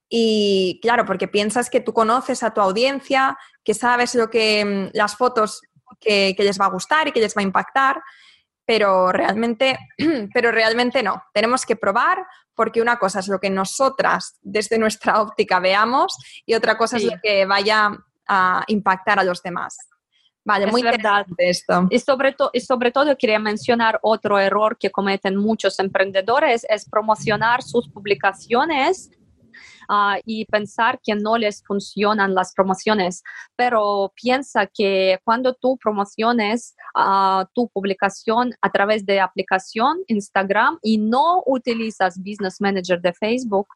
[0.07, 4.97] y claro, porque piensas que tú conoces a tu audiencia, que sabes lo que mm,
[4.97, 5.59] las fotos
[5.99, 8.01] que, les va a gustar y que les va a impactar,
[8.63, 9.77] pero realmente,
[10.33, 11.21] pero realmente no.
[11.33, 16.53] Tenemos que probar porque una cosa es lo que nosotras desde nuestra óptica veamos y
[16.53, 17.91] otra cosa es lo que vaya
[18.27, 19.77] a impactar a los demás.
[20.45, 21.87] Vale, muy interesante esto.
[21.89, 27.61] Y sobre, y sobre todo quería mencionar otro error que cometen muchos emprendedores, es promocionar
[27.61, 29.11] sus publicaciones
[29.89, 33.23] Uh, y pensar que no les funcionan las promociones,
[33.55, 40.97] pero piensa que cuando tú promociones uh, tu publicación a través de aplicación Instagram y
[40.97, 43.67] no utilizas Business Manager de Facebook,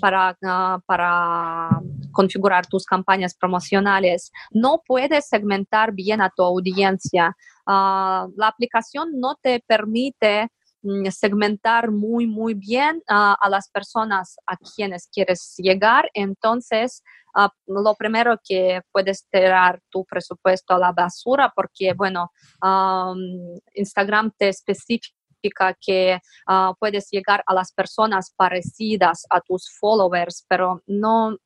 [0.00, 1.80] para, ah, para
[2.12, 4.30] configurar tus campañas promocionales.
[4.50, 7.36] No puedes segmentar bien a tu audiencia.
[7.66, 10.48] Ah, la aplicación no te permite
[10.82, 16.10] mm, segmentar muy, muy bien ah, a las personas a quienes quieres llegar.
[16.14, 17.02] Entonces,
[17.66, 22.32] lo primero que puedes tirar tu presupuesto a la basura porque, bueno,
[23.74, 25.17] Instagram te especifica
[25.80, 31.36] que ah, puedes llegar a las personas parecidas a tus followers, pero no,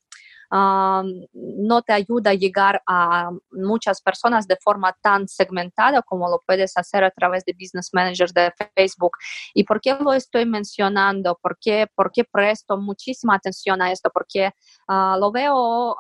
[0.51, 1.03] ah,
[1.33, 6.77] no te ayuda a llegar a muchas personas de forma tan segmentada como lo puedes
[6.77, 9.13] hacer a través de Business Managers de Facebook.
[9.55, 11.39] ¿Y por qué lo estoy mencionando?
[11.41, 14.11] ¿Por qué, por qué presto muchísima atención a esto?
[14.13, 14.51] Porque
[14.89, 15.97] ah, lo veo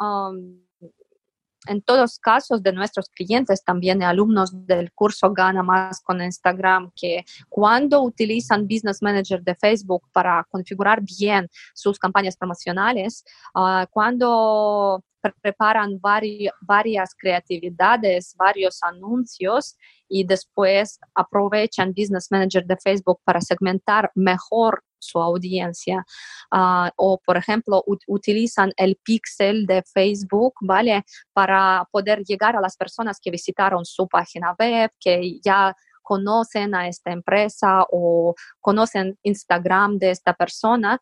[1.67, 7.25] en todos casos de nuestros clientes, también alumnos del curso Gana Más con Instagram, que
[7.49, 15.05] cuando utilizan Business Manager de Facebook para configurar bien sus campañas promocionales, ah, cuando
[15.41, 19.77] preparan varias creatividades, varios anuncios
[20.09, 26.05] y después aprovechan Business Manager de Facebook para segmentar mejor su audiencia.
[26.51, 31.05] Ah, o, por ejemplo, utilizan el pixel de Facebook, ¿vale?
[31.33, 36.89] Para poder llegar a las personas que visitaron su página web, que ya conocen a
[36.89, 41.01] esta empresa o conocen Instagram de esta persona,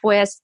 [0.00, 0.42] pues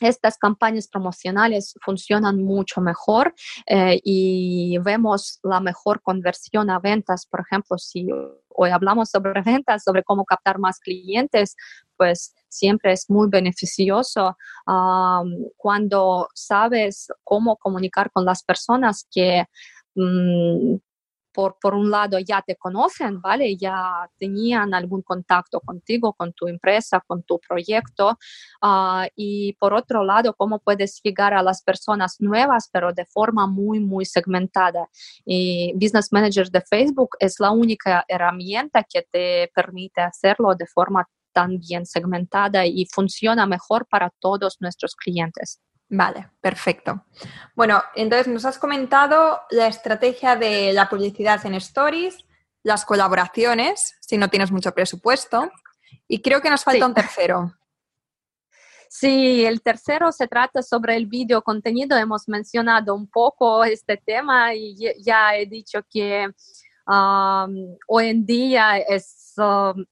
[0.00, 3.34] estas campañas promocionales funcionan mucho mejor
[3.66, 7.26] eh, y vemos la mejor conversión a ventas.
[7.26, 8.08] Por ejemplo, si
[8.48, 11.56] hoy hablamos sobre ventas, sobre cómo captar más clientes,
[11.96, 14.36] pues siempre es muy beneficioso
[15.56, 19.44] cuando sabes cómo comunicar con las personas que
[19.94, 20.76] mm,
[21.34, 23.56] por, por, un lado ya te conocen, ¿vale?
[23.56, 28.16] Ya tenían algún contacto contigo, con tu empresa, con tu proyecto.
[28.62, 33.46] Uh, y por otro lado, cómo puedes llegar a las personas nuevas, pero de forma
[33.48, 34.88] muy, muy segmentada.
[35.26, 41.08] Y Business Manager de Facebook es la única herramienta que te permite hacerlo de forma
[41.34, 45.60] tan bien segmentada y funciona mejor para todos nuestros clientes.
[45.90, 47.04] Vale, perfecto.
[47.54, 52.24] Bueno, entonces nos has comentado la estrategia de la publicidad en stories,
[52.62, 55.50] las colaboraciones, si no tienes mucho presupuesto,
[56.08, 57.52] y creo que nos falta un tercero.
[58.88, 61.96] Sí, el tercero se trata sobre el video contenido.
[61.96, 66.28] Hemos mencionado un poco este tema y ya he dicho que
[66.86, 69.34] hoy en día es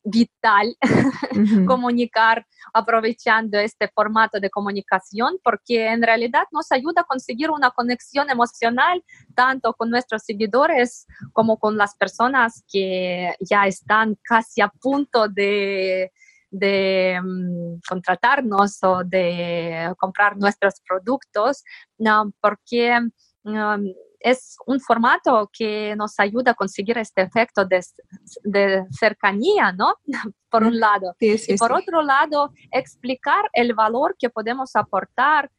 [0.05, 0.76] vital
[1.66, 8.31] comunicar aprovechando este formato de comunicación porque en realidad nos ayuda a conseguir una conexión
[8.31, 9.02] emocional
[9.35, 16.12] tanto con nuestros seguidores como con las personas que ya están casi a punto de
[16.52, 21.64] de mm, contratarnos o de comprar nuestros productos,
[21.96, 23.00] no, porque
[23.42, 23.87] mm,
[24.22, 29.96] es un formato que nos ayuda a conseguir este efecto de, cercanía, ¿no?
[30.50, 31.14] por un lado.
[31.20, 35.50] y por otro lado, explicar el valor que podemos aportar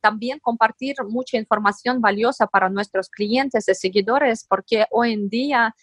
[0.00, 5.74] también compartir mucha información valiosa para nuestros clientes y seguidores, porque hoy en día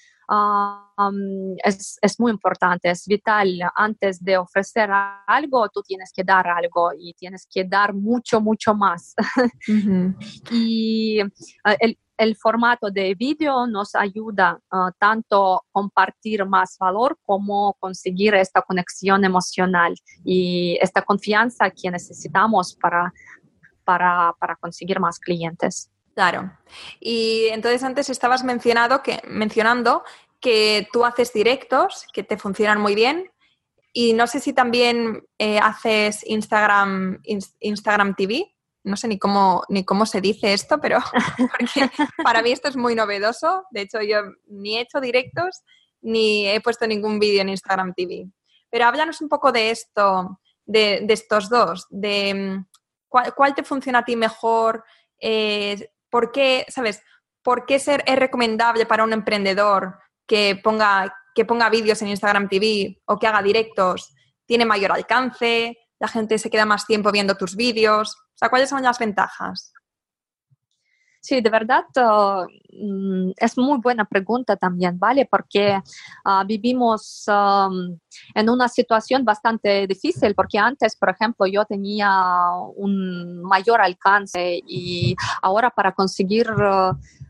[1.64, 3.60] es, es, muy importante, es vital.
[3.76, 4.90] Antes de ofrecer
[5.28, 9.14] algo, tú tienes que dar algo y tienes que dar mucho, mucho más.
[10.52, 14.60] y el, el, formato de vídeo nos ayuda
[15.00, 22.78] tanto a compartir más valor como conseguir esta conexión emocional y esta confianza que necesitamos
[22.82, 23.12] para,
[23.84, 25.91] para, para conseguir más clientes.
[26.14, 26.52] Claro.
[27.00, 30.04] Y entonces antes estabas mencionado que, mencionando
[30.40, 33.32] que tú haces directos, que te funcionan muy bien.
[33.94, 37.22] Y no sé si también eh, haces Instagram,
[37.60, 38.56] Instagram TV.
[38.84, 41.00] No sé ni cómo, ni cómo se dice esto, pero
[42.24, 43.66] para mí esto es muy novedoso.
[43.70, 45.62] De hecho, yo ni he hecho directos
[46.02, 48.28] ni he puesto ningún vídeo en Instagram TV.
[48.70, 52.66] Pero háblanos un poco de esto, de, estos dos, de mm,
[53.08, 54.84] cuál, te funciona a ti mejor,
[55.20, 57.02] eh, por qué, ¿sabes?
[57.42, 59.98] ¿Por qué ser, es recomendable para un emprendedor
[60.28, 64.14] que ponga, que ponga vídeos en Instagram TV o que haga directos
[64.46, 68.16] tiene mayor alcance, la gente se queda más tiempo viendo tus vídeos.
[68.16, 69.72] O sea, ¿cuáles son las ventajas?
[71.24, 71.86] Sí, de verdad
[72.74, 75.28] mm, es muy buena pregunta también, ¿vale?
[75.30, 75.80] Porque
[76.26, 77.26] ah, vivimos
[78.34, 82.10] en una situación bastante difícil, porque antes, por ejemplo, yo tenía
[82.76, 86.48] un mayor alcance y ahora para conseguir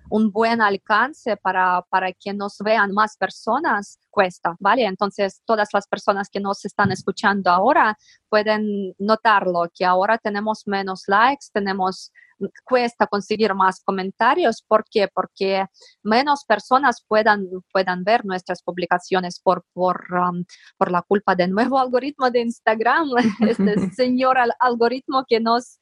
[0.09, 4.85] un buen alcance para, para que nos vean más personas cuesta, ¿vale?
[4.85, 7.97] Entonces, todas las personas que nos están escuchando ahora
[8.29, 12.11] pueden notarlo, que ahora tenemos menos likes, tenemos
[12.63, 14.63] cuesta conseguir más comentarios.
[14.67, 15.07] ¿Por qué?
[15.13, 15.65] Porque
[16.03, 20.43] menos personas puedan, puedan ver nuestras publicaciones por, por, um,
[20.77, 23.09] por la culpa del nuevo algoritmo de Instagram,
[23.41, 25.79] este señor algoritmo que nos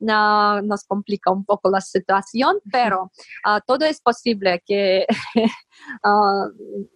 [0.00, 3.12] nos complica un poco la situación, pero
[3.44, 5.06] ah, todo es posible que
[6.02, 6.46] ah,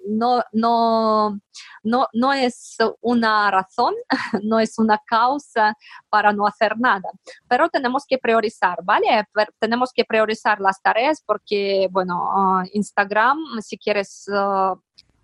[0.09, 1.38] no, no,
[1.83, 3.95] no, no es una razón,
[4.43, 5.77] no es una causa
[6.09, 7.11] para no hacer nada,
[7.49, 9.27] pero tenemos que priorizar, ¿vale?
[9.59, 14.27] tenemos que priorizar las tareas porque, bueno, ah, Instagram, si quieres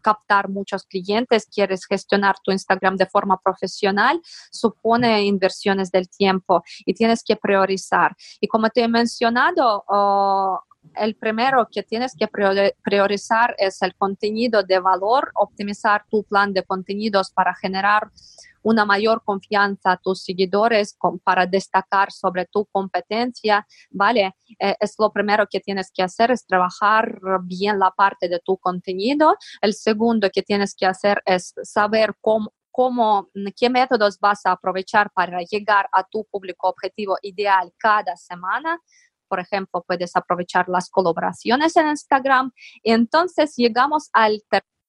[0.00, 6.94] captar muchos clientes, quieres gestionar tu Instagram de forma profesional, supone inversiones del tiempo y
[6.94, 8.16] tienes que priorizar.
[8.40, 10.60] Y como te he mencionado, oh,
[10.94, 16.62] el primero que tienes que priorizar es el contenido de valor, optimizar tu plan de
[16.62, 18.10] contenidos para generar
[18.62, 24.34] una mayor confianza a tus seguidores para destacar sobre tu competencia, ¿vale?
[24.58, 28.56] Eh, es lo primero que tienes que hacer, es trabajar bien la parte de tu
[28.58, 29.36] contenido.
[29.60, 35.10] El segundo que tienes que hacer es saber cómo, cómo, qué métodos vas a aprovechar
[35.12, 38.80] para llegar a tu público objetivo ideal cada semana.
[39.28, 42.52] Por ejemplo, puedes aprovechar las colaboraciones en Instagram.
[42.82, 44.79] Entonces llegamos al tercer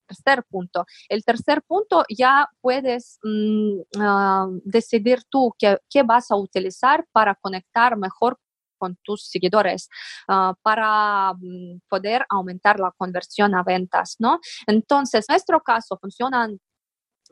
[0.50, 0.86] punto.
[1.10, 7.36] El tercer punto ya puedes mm, ah, decidir tú qué, qué, vas a utilizar para
[7.36, 8.38] conectar mejor
[8.78, 9.90] con tus seguidores
[10.28, 14.40] ah, para mm, poder aumentar la conversión a ventas, ¿no?
[14.68, 16.60] Entonces, en nuestro caso funcionan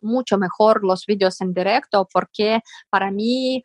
[0.01, 3.61] mucho mejor los vídeos en directo porque para mí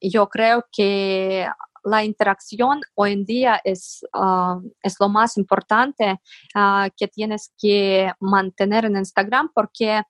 [0.00, 1.46] yo creo que
[1.84, 6.20] la interacción hoy en día es, ah, es lo más importante
[6.54, 10.02] ah, que tienes que mantener en Instagram porque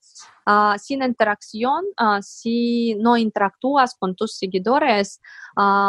[0.79, 1.85] sin interacción,
[2.21, 5.21] si no interactúas con tus seguidores,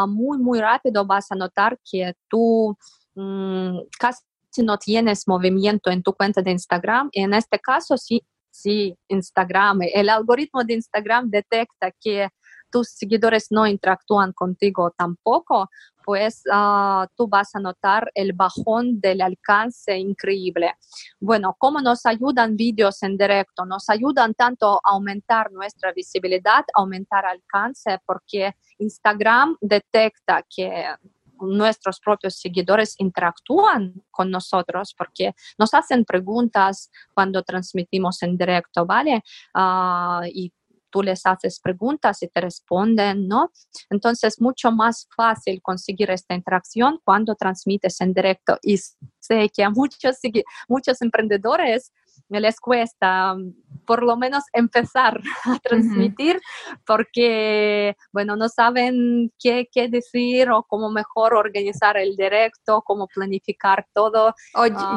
[0.08, 2.78] muy, muy rápido vas a notar que tú
[3.16, 4.22] mm, casi
[4.62, 7.10] no tienes movimiento en tu cuenta de Instagram.
[7.14, 8.22] En este caso, sí,
[8.52, 12.30] sí, Instagram, el algoritmo de Instagram detecta que
[12.74, 15.70] tus seguidores no interactúan contigo tampoco,
[16.04, 20.74] pues uh, tú vas a notar el bajón del alcance increíble.
[21.20, 23.64] Bueno, ¿cómo nos ayudan vídeos en directo?
[23.64, 30.88] Nos ayudan tanto a aumentar nuestra visibilidad, aumentar alcance, porque Instagram detecta que
[31.40, 39.24] nuestros propios seguidores interactúan con nosotros porque nos hacen preguntas cuando transmitimos en directo, ¿vale?
[39.54, 40.52] Uh, y
[40.94, 43.52] tú les haces preguntas y te responden, ¿no?
[43.90, 48.60] Entonces, mucho más fácil conseguir esta interacción cuando transmites en directo.
[48.62, 48.78] Y
[49.20, 50.18] sé que a muchos,
[50.70, 51.92] muchos emprendedores
[52.40, 53.36] les cuesta
[53.86, 56.42] por lo menos empezar a transmitir
[56.86, 63.86] porque, bueno, no saben qué, qué, decir o cómo mejor organizar el directo, cómo planificar
[63.94, 64.34] todo.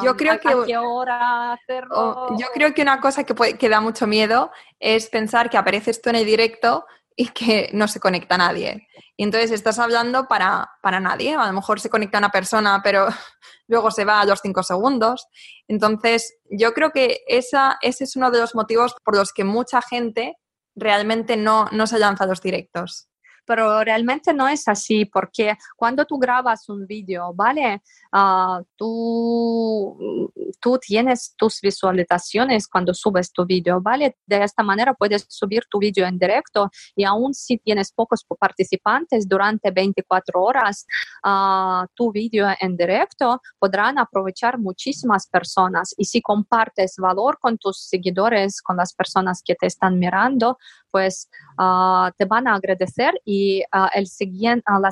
[0.03, 0.55] yo creo que...
[0.67, 2.37] qué hora hacerlo.
[2.39, 6.01] yo creo que una cosa que, puede, que da mucho miedo es pensar que apareces
[6.01, 6.85] tú en el directo
[7.17, 8.87] y que no se conecta nadie.
[9.17, 11.35] Y entonces estás hablando para, para nadie.
[11.35, 13.09] A lo mejor se conecta una persona, pero
[13.67, 15.27] luego se va a los cinco segundos.
[15.67, 19.81] Entonces, yo creo que esa, ese es uno de los motivos por los que mucha
[19.81, 20.37] gente
[20.75, 23.09] realmente no, no se lanza a los directos
[23.47, 27.83] pero realmente no es así porque cuando tú grabas un vídeo, ¿vale?
[28.13, 34.17] Uh, tú, tú tienes tus visualizaciones cuando subes tu vídeo, ¿vale?
[34.27, 39.29] De esta manera puedes subir tu vídeo en directo y aún si tienes pocos participantes
[39.29, 40.87] durante 24 horas,
[41.25, 47.81] uh, tu vídeo en directo podrán aprovechar muchísimas personas y si compartes valor con tus
[47.81, 50.59] seguidores, con las personas que te están mirando,
[50.91, 51.29] pues
[51.59, 53.36] uh, te van a agradecer y
[53.73, 54.91] uh, el siguiente, uh, la,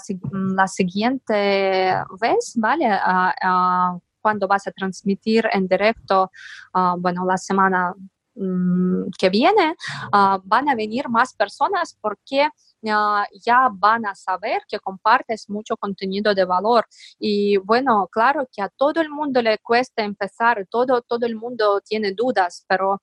[0.55, 2.89] la, siguiente vez, ¿vale?
[4.21, 6.31] cuando vas a transmitir en directo,
[6.99, 7.95] bueno, la semana
[8.37, 9.77] um, que viene,
[10.45, 12.49] van a venir más personas porque
[12.85, 16.87] ya van a saber que compartes mucho contenido de valor.
[17.19, 21.81] Y bueno, claro que a todo el mundo le cuesta empezar, todo, todo el mundo
[21.81, 23.03] tiene dudas, pero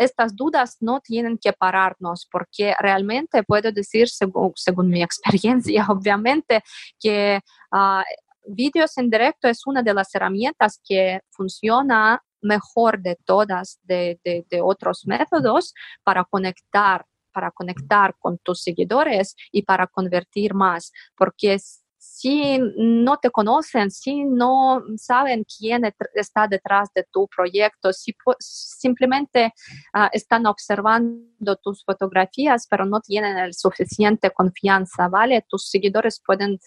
[0.00, 6.62] estas dudas no tienen que pararnos porque realmente puedo decir, según, mi experiencia, obviamente,
[6.98, 7.40] que
[7.72, 8.02] uh,
[8.46, 14.60] vídeos en directo es una de las herramientas que funciona mejor de todas de, de
[14.62, 21.84] otros métodos para conectar para conectar con tus seguidores y para convertir más, porque es,
[22.20, 29.54] si no te conocen, si no saben quién está detrás de tu proyecto, si simplemente
[29.94, 35.46] uh, están observando tus fotografías, pero no tienen el suficiente confianza, ¿vale?
[35.48, 36.58] Tus seguidores pueden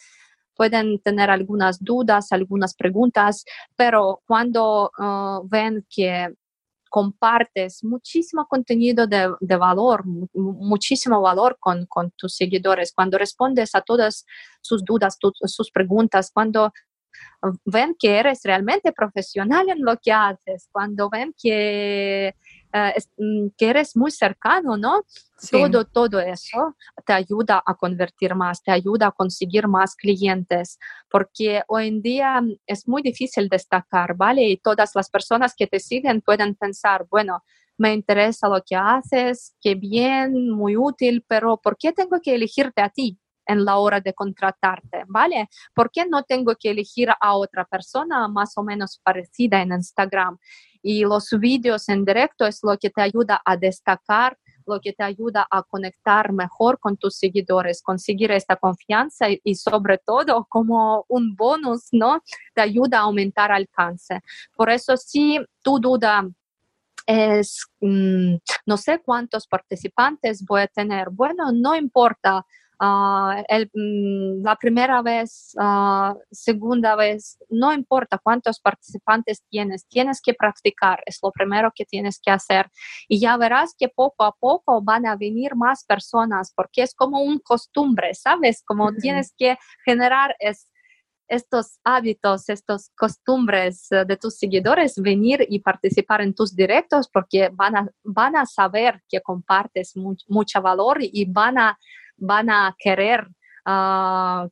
[0.56, 3.44] pueden tener algunas dudas, algunas preguntas,
[3.76, 6.32] pero cuando uh, ven que
[6.94, 14.28] compartes muchísimo contenido de, valor, muchísimo valor con, con, tus seguidores, cuando respondes a todas
[14.62, 16.72] sus dudas, sus preguntas, cuando
[17.66, 22.36] ven que eres realmente profesional en lo que haces, cuando ven que
[22.76, 25.04] eh, mm, que eres muy cercano, ¿no?
[25.52, 31.62] Todo, todo eso te ayuda a convertir más, te ayuda a conseguir más clientes, porque
[31.68, 34.44] hoy en día mm, es muy difícil destacar, ¿vale?
[34.44, 37.44] Y todas las personas que te siguen pueden pensar, bueno,
[37.78, 42.82] me interesa lo que haces, qué bien, muy útil, pero ¿por qué tengo que elegirte
[42.82, 43.20] a ti?
[43.46, 45.50] En la hora de contratarte, ¿vale?
[45.74, 50.38] ¿Por qué no tengo que elegir a otra persona más o menos parecida en Instagram?
[50.82, 55.04] Y los vídeos en directo es lo que te ayuda a destacar, lo que te
[55.04, 61.36] ayuda a conectar mejor con tus seguidores, conseguir esta confianza y, sobre todo como un
[61.36, 62.22] bonus, ¿no?
[62.54, 64.22] Te ayuda a aumentar alcance.
[64.56, 66.28] Por eso si tu duda
[67.06, 68.36] es, mm,
[68.66, 72.46] no sé cuántos participantes voy a tener, bueno, no importa
[72.80, 73.70] Ah, el,
[74.44, 81.20] la primera vez, uh, segunda vez, no importa cuántos participantes tienes, tienes que practicar, es
[81.22, 82.70] lo primero que tienes que hacer.
[83.08, 87.22] Y ya verás que poco a poco van a venir más personas, porque es como
[87.22, 88.64] un costumbre, ¿sabes?
[88.66, 90.68] Como tienes que generar es,
[91.28, 97.76] estos hábitos, estas costumbres de tus seguidores, venir y participar en tus directos porque van
[97.76, 99.94] a, van a saber que compartes
[100.28, 101.80] mucho valor y van a
[102.18, 103.28] van a querer
[103.66, 104.48] ah,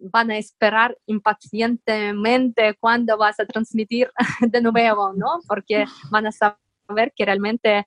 [0.00, 4.10] van a esperar impacientemente cuándo vas a transmitir
[4.40, 5.40] de nuevo, ¿no?
[5.46, 7.86] Porque van a saber que realmente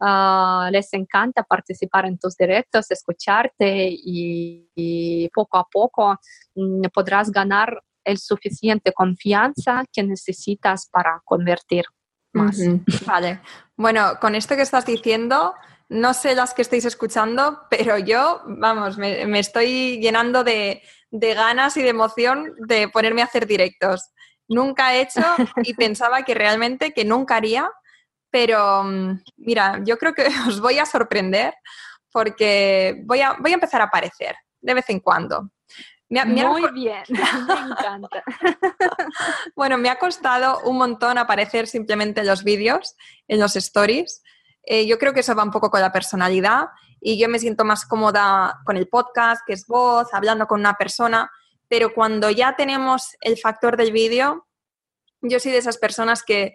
[0.00, 6.18] ah, les encanta participar en tus directos, escucharte y, poco a poco
[6.54, 11.84] mm, podrás ganar el suficiente confianza que necesitas para convertir
[12.34, 12.58] más.
[13.06, 13.40] Vale.
[13.76, 15.54] Bueno, con esto que estás diciendo,
[15.88, 21.82] no sé las que estáis escuchando, pero yo, vamos, me, estoy llenando de, ganas y
[21.82, 24.10] de emoción de ponerme a hacer directos.
[24.48, 25.22] Nunca he hecho
[25.62, 27.70] y pensaba que realmente que nunca haría,
[28.30, 31.54] pero mm, mira, yo creo que os voy a sorprender
[32.10, 35.50] porque voy a, voy a empezar a aparecer de vez en cuando.
[36.24, 38.22] Muy bien, me encanta.
[39.56, 42.94] bueno, me ha costado un montón aparecer simplemente en los vídeos,
[43.26, 44.22] en los stories.
[44.66, 46.68] Eh, yo creo que eso va un poco con la personalidad
[47.00, 50.74] y yo me siento más cómoda con el podcast, que es voz, hablando con una
[50.74, 51.30] persona,
[51.68, 54.46] pero cuando ya tenemos el factor del vídeo,
[55.20, 56.54] yo soy de esas personas que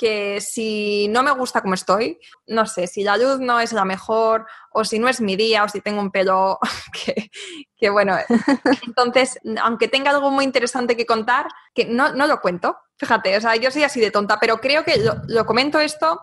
[0.00, 3.84] que si no me gusta como estoy, no sé, si la luz no es la
[3.84, 6.58] mejor o si no es mi día o si tengo un pelo
[7.76, 8.16] que, bueno,
[8.86, 13.42] entonces, aunque tenga algo muy interesante que contar, que no, no, lo cuento, fíjate, o
[13.42, 16.18] sea, yo soy así de tonta, pero creo que lo, comento esto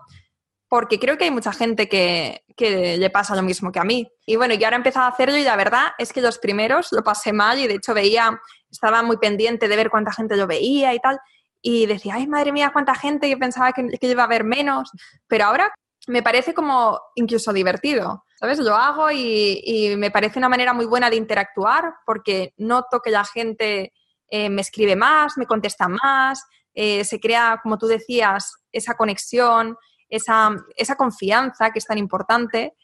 [0.68, 4.10] porque creo que hay mucha gente que, que, le pasa lo mismo que a mí.
[4.26, 6.88] Y bueno, yo ahora he empezado a hacerlo y la verdad es que los primeros
[6.92, 8.38] lo pasé mal y de hecho veía,
[8.70, 11.18] estaba muy pendiente de ver cuánta gente lo veía y tal
[11.60, 14.90] y decía, ay, madre mía, cuánta gente, yo pensaba que, iba a haber menos,
[15.26, 15.72] pero ahora
[16.06, 18.58] me parece como incluso divertido, ¿sabes?
[18.58, 23.24] Lo hago y, me parece una manera muy buena de interactuar porque noto que la
[23.24, 23.92] gente
[24.30, 26.42] eh, me escribe más, me contesta más,
[26.74, 29.76] eh, se crea, como tú decías, esa conexión,
[30.08, 32.74] esa, esa confianza que es tan importante.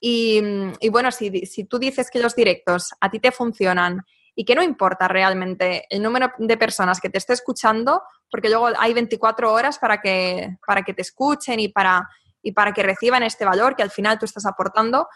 [0.00, 0.40] Y,
[0.80, 4.04] y bueno, si, si, tú dices que los directos a ti te funcionan
[4.34, 8.68] y que no importa realmente el número de personas que te esté escuchando, porque luego
[8.78, 12.08] hay 24 horas para que, para que te escuchen y para,
[12.42, 15.08] y para que reciban este valor que al final tú estás aportando,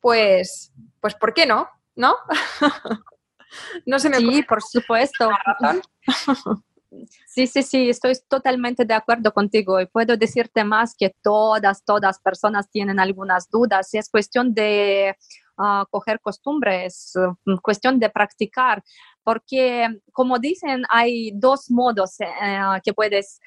[0.00, 1.68] pues, pues ¿por qué no?
[1.94, 2.16] ¿No?
[3.86, 5.30] no se me Sí, por supuesto.
[7.26, 12.20] Sí, sí, sí, estoy totalmente de acuerdo contigo y puedo decirte más que todas, todas
[12.20, 13.92] personas tienen algunas dudas.
[13.94, 15.16] Es cuestión de
[15.90, 17.12] coger costumbres,
[17.44, 18.82] mm, cuestión de practicar,
[19.22, 22.26] porque como dicen, hay dos modos eh,
[22.82, 23.40] que puedes,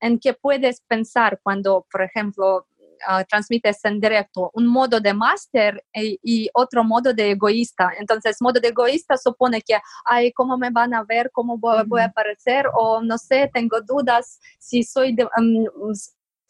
[0.00, 2.66] en que puedes pensar cuando, por ejemplo,
[3.06, 7.90] ah, transmites en directo, un modo de máster y, otro modo de egoísta.
[7.98, 11.30] Entonces, modo de egoísta supone que, ay, ¿cómo me van a ver?
[11.32, 12.66] ¿Cómo voy, a aparecer?
[12.74, 15.92] O no sé, tengo dudas si soy de, mm,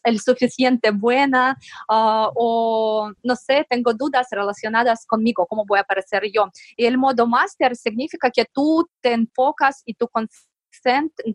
[0.03, 1.57] el suficiente buena
[1.89, 6.49] ah, o no sé, tengo dudas relacionadas conmigo, cómo voy a aparecer yo.
[6.77, 10.07] Y el modo máster significa que tú te enfocas y tú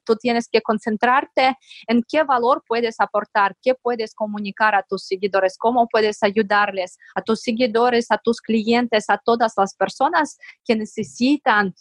[0.04, 5.56] tú tienes que concentrarte en qué valor puedes aportar, qué puedes comunicar a tus seguidores,
[5.58, 11.74] cómo puedes ayudarles a tus seguidores, a tus clientes, a todas las personas que necesitan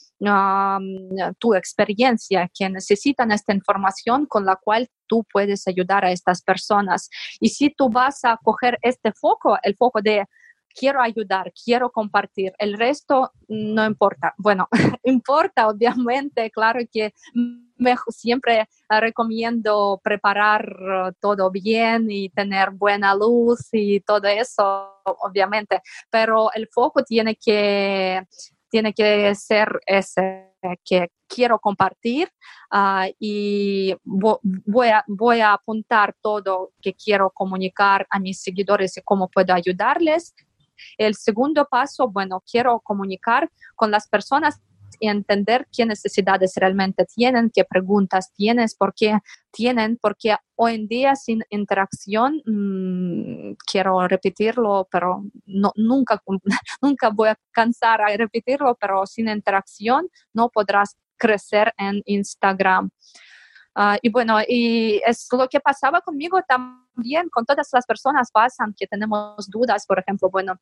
[1.39, 7.09] tu experiencia, que necesitan esta información con la cual tú puedes ayudar a estas personas.
[7.39, 10.25] Y si tú vas a coger este foco, el foco de
[10.77, 14.33] quiero ayudar, quiero compartir, el resto no importa.
[14.37, 14.67] Bueno,
[15.03, 17.13] importa obviamente, claro que
[18.09, 26.67] siempre recomiendo preparar todo bien y tener buena luz y todo eso, obviamente, pero el
[26.67, 28.23] foco tiene que,
[28.69, 30.51] tiene que ser ese
[30.85, 32.29] que quiero compartir
[32.69, 39.01] ah, y voy a, voy a apuntar todo que quiero comunicar a mis seguidores y
[39.01, 40.35] cómo puedo ayudarles
[40.97, 44.61] el segundo paso, bueno, quiero comunicar con las personas
[44.99, 49.17] y entender qué necesidades realmente tienen, qué preguntas tienen, por qué
[49.51, 56.21] tienen, porque hoy en día sin interacción, mm, quiero repetirlo, pero no, nunca,
[56.81, 62.91] nunca voy a cansar a repetirlo, pero sin interacción no podrás crecer en Instagram.
[63.75, 68.73] Ah, y bueno, y es lo que pasaba conmigo también, con todas las personas pasan
[68.77, 70.57] que tenemos dudas, por ejemplo, bueno,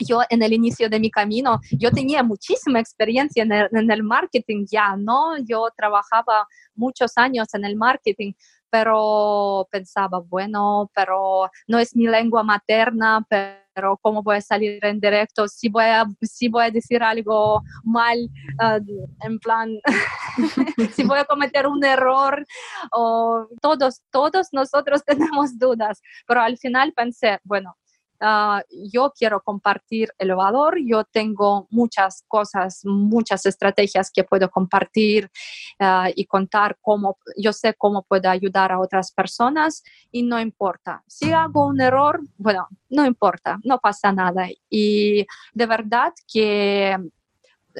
[0.00, 4.96] yo en el inicio de mi camino, yo tenía muchísima experiencia en el, marketing ya,
[4.96, 5.36] ¿no?
[5.44, 8.32] Yo trabajaba muchos años en el marketing,
[8.70, 15.00] pero pensaba, bueno, pero no es mi lengua materna, pero ¿cómo voy a salir en
[15.00, 15.46] directo?
[15.48, 18.18] Si voy a, si voy a decir algo mal,
[18.62, 19.70] uh, en plan,
[20.94, 22.44] si voy a cometer un error,
[22.92, 27.76] o todos, todos nosotros tenemos dudas, pero al final pensé, bueno,
[28.22, 35.30] ah, yo quiero compartir el valor, yo tengo muchas cosas, muchas estrategias que puedo compartir
[35.78, 41.02] ah, y contar cómo, yo sé cómo puedo ayudar a otras personas y no importa.
[41.06, 44.48] Si hago un error, bueno, no importa, no pasa nada.
[44.70, 46.96] Y de verdad que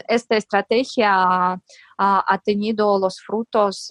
[0.09, 1.61] esta estrategia
[1.99, 3.89] ha tenido los frutos,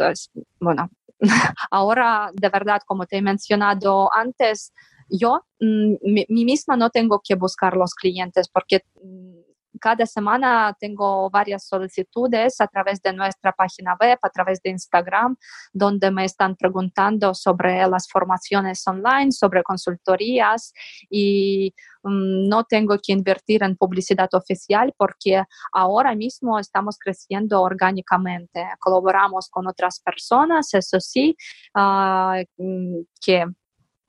[0.59, 0.89] bueno,
[1.71, 4.73] ahora de verdad, como te he mencionado antes,
[5.11, 9.41] yo mm, mi, misma no tengo que buscar los clientes porque mm,
[9.79, 15.35] cada semana tengo varias solicitudes a través de nuestra página web, a través de Instagram,
[15.73, 20.73] donde me están preguntando sobre las formaciones online, sobre consultorías
[21.09, 25.43] y mm, no tengo que invertir en publicidad oficial porque
[25.73, 28.65] ahora mismo estamos creciendo orgánicamente.
[28.79, 31.35] Colaboramos con otras personas, eso sí,
[31.73, 32.41] ah,
[33.19, 33.45] que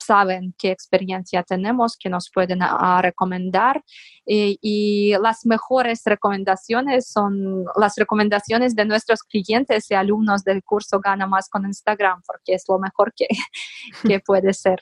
[0.05, 2.59] saben qué experiencia tenemos, que nos pueden
[3.01, 3.83] recomendar.
[4.25, 11.27] Y, las mejores recomendaciones son las recomendaciones de nuestros clientes y alumnos del curso Gana
[11.27, 13.27] Más con Instagram, porque es lo mejor que,
[14.07, 14.79] que puede ser.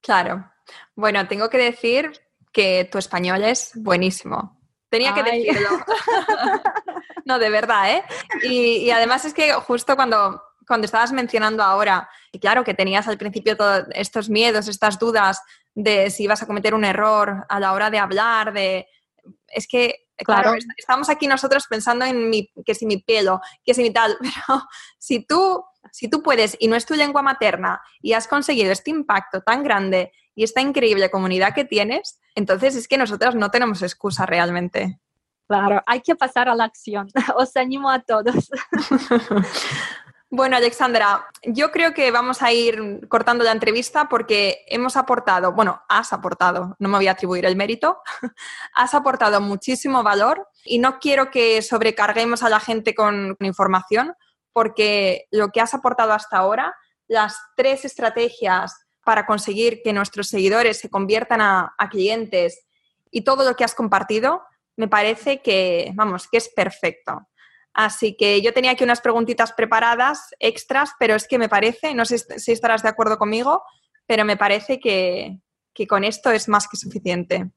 [0.00, 0.50] Claro.
[0.94, 2.12] Bueno, tengo que decir
[2.52, 4.60] que tu español es buenísimo.
[4.88, 5.68] Tenía que decirlo.
[7.24, 8.04] no, de verdad, ¿eh?
[8.42, 10.42] Y, y además es que justo cuando
[10.72, 15.42] cuando estabas mencionando ahora, y claro, que tenías al principio todos estos miedos, estas dudas
[15.74, 18.86] de si ibas a cometer un error a la hora de hablar, de...
[19.48, 23.82] Es que, claro, estamos aquí nosotros pensando en mi, que si mi pelo, que si
[23.82, 24.66] mi tal, pero
[24.96, 28.90] si tú, si tú puedes y no es tu lengua materna y has conseguido este
[28.90, 33.82] impacto tan grande y esta increíble comunidad que tienes, entonces es que nosotros no tenemos
[33.82, 34.98] excusa realmente.
[35.46, 37.08] Claro, hay que pasar a la acción.
[37.36, 38.50] Os animo a todos.
[40.34, 45.82] Bueno, Alexandra, yo creo que vamos a ir cortando la entrevista porque hemos aportado, bueno,
[45.90, 48.00] has aportado, no me voy a atribuir el mérito,
[48.74, 54.14] has aportado muchísimo valor y no quiero que sobrecarguemos a la gente con, información
[54.54, 56.74] porque lo que has aportado hasta ahora,
[57.08, 62.64] las tres estrategias para conseguir que nuestros seguidores se conviertan a, a clientes
[63.10, 64.44] y todo lo que has compartido,
[64.76, 67.28] me parece que, vamos, que es perfecto.
[67.74, 72.04] Así que yo tenía aquí unas preguntitas preparadas extras, pero es que me parece, no
[72.04, 73.62] sé si estarás de acuerdo conmigo,
[74.06, 75.38] pero me parece que,
[75.72, 77.50] que con esto es más que suficiente.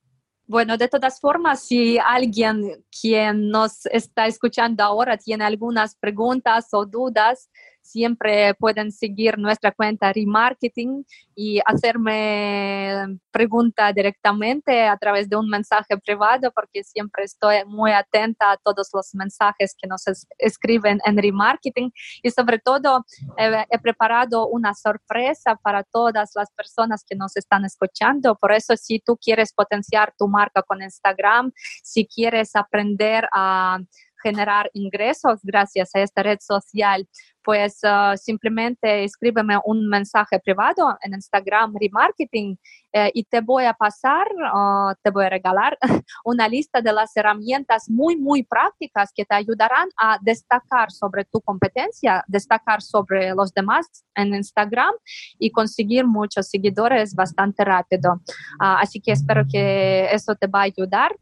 [0.47, 6.85] Bueno, de todas formas, si alguien quien nos está escuchando ahora tiene algunas preguntas o
[6.85, 7.49] dudas,
[7.85, 11.05] siempre pueden seguir nuestra cuenta Remarketing
[11.35, 18.51] y hacerme pregunta directamente a través de un mensaje privado porque siempre estoy muy atenta
[18.51, 20.03] a todos los mensajes que nos
[20.39, 21.91] escriben en Remarketing
[22.23, 23.05] y sobre todo
[23.37, 28.35] he preparado una sorpresa para todas las personas que nos están escuchando.
[28.35, 31.51] Por eso si tú quieres potenciar tu marca con Instagram,
[31.83, 33.79] si quieres aprender a
[34.25, 37.07] generar ingresos gracias a esta red social,
[37.45, 42.57] pues uh, simplemente escríbeme un mensaje privado en Instagram Remarketing
[42.91, 45.77] eh, y te voy a pasar, uh, te voy a regalar
[46.25, 51.39] una lista de las herramientas muy, muy prácticas que te ayudarán a destacar sobre tu
[51.41, 53.85] competencia, destacar sobre los demás
[54.15, 54.95] en Instagram
[55.37, 58.13] y conseguir muchos seguidores bastante rápido.
[58.59, 61.15] Uh, así que espero que eso te va a ayudar.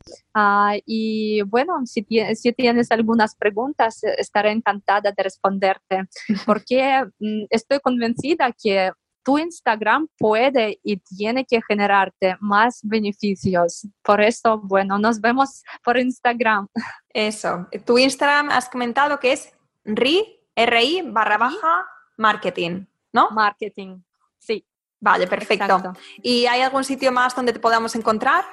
[0.85, 2.05] y bueno, si,
[2.35, 6.07] si tienes algunas preguntas, estaré encantada de responderte
[6.45, 8.91] porque mm, estoy convencida que
[9.23, 13.87] tu Instagram puede y tiene que generarte más beneficios.
[14.01, 16.67] Por eso, bueno, nos vemos por Instagram.
[17.13, 17.67] Eso.
[17.85, 19.53] Tu Instagram has comentado que es
[19.85, 21.85] RI, RI barra baja
[22.17, 23.29] marketing, ¿no?
[23.31, 24.01] Marketing,
[24.39, 24.65] sí.
[24.99, 25.93] Vale, perfecto.
[26.21, 28.45] ¿Y hay algún sitio más donde te podamos encontrar?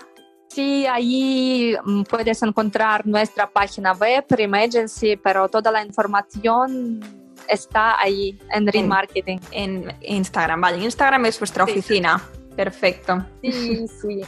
[0.48, 7.00] Sí, ahí mm, puedes encontrar nuestra página web, Remegency, pero toda la información
[7.48, 9.40] está ahí en Remarketing.
[9.50, 10.78] En, Instagram, vale.
[10.78, 12.22] Instagram es vuestra oficina.
[12.56, 13.24] Perfecto.
[13.42, 14.20] Sí, sí.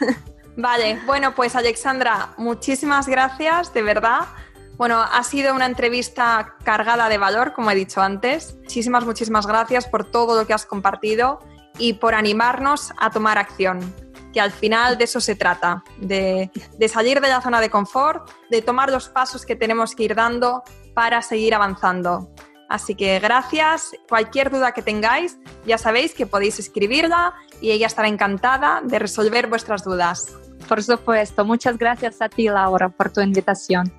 [0.56, 4.20] vale, bueno, pues Alexandra, muchísimas gracias, de verdad.
[4.76, 8.56] Bueno, ha sido una entrevista cargada de valor, como he dicho antes.
[8.62, 11.40] Muchísimas, muchísimas gracias por todo lo que has compartido
[11.78, 13.80] y por animarnos a tomar acción,
[14.32, 18.30] que al final de eso se trata, de, de salir de la zona de confort,
[18.50, 20.62] de tomar los pasos que tenemos que ir dando
[20.94, 22.30] para seguir avanzando.
[22.68, 23.92] Así que gracias.
[24.08, 29.46] Cualquier duda que tengáis, ya sabéis que podéis escribirla y ella estará encantada de resolver
[29.46, 30.36] vuestras dudas.
[30.68, 31.44] Por supuesto.
[31.44, 33.92] Muchas gracias a ti, Laura, por tu invitación.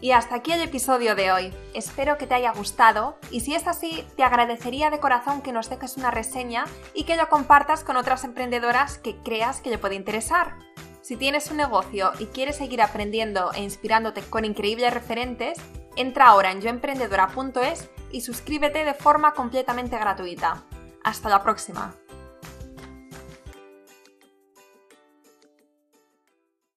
[0.00, 1.54] Y hasta aquí el episodio de hoy.
[1.74, 5.70] Espero que te haya gustado y si es así, te agradecería de corazón que nos
[5.70, 9.94] dejes una reseña y que lo compartas con otras emprendedoras que creas que le puede
[9.94, 10.56] interesar.
[11.02, 15.58] Si tienes un negocio y quieres seguir aprendiendo e inspirándote con increíbles referentes,
[15.96, 20.64] entra ahora en yoemprendedora.es y suscríbete de forma completamente gratuita.
[21.02, 22.01] Hasta la próxima.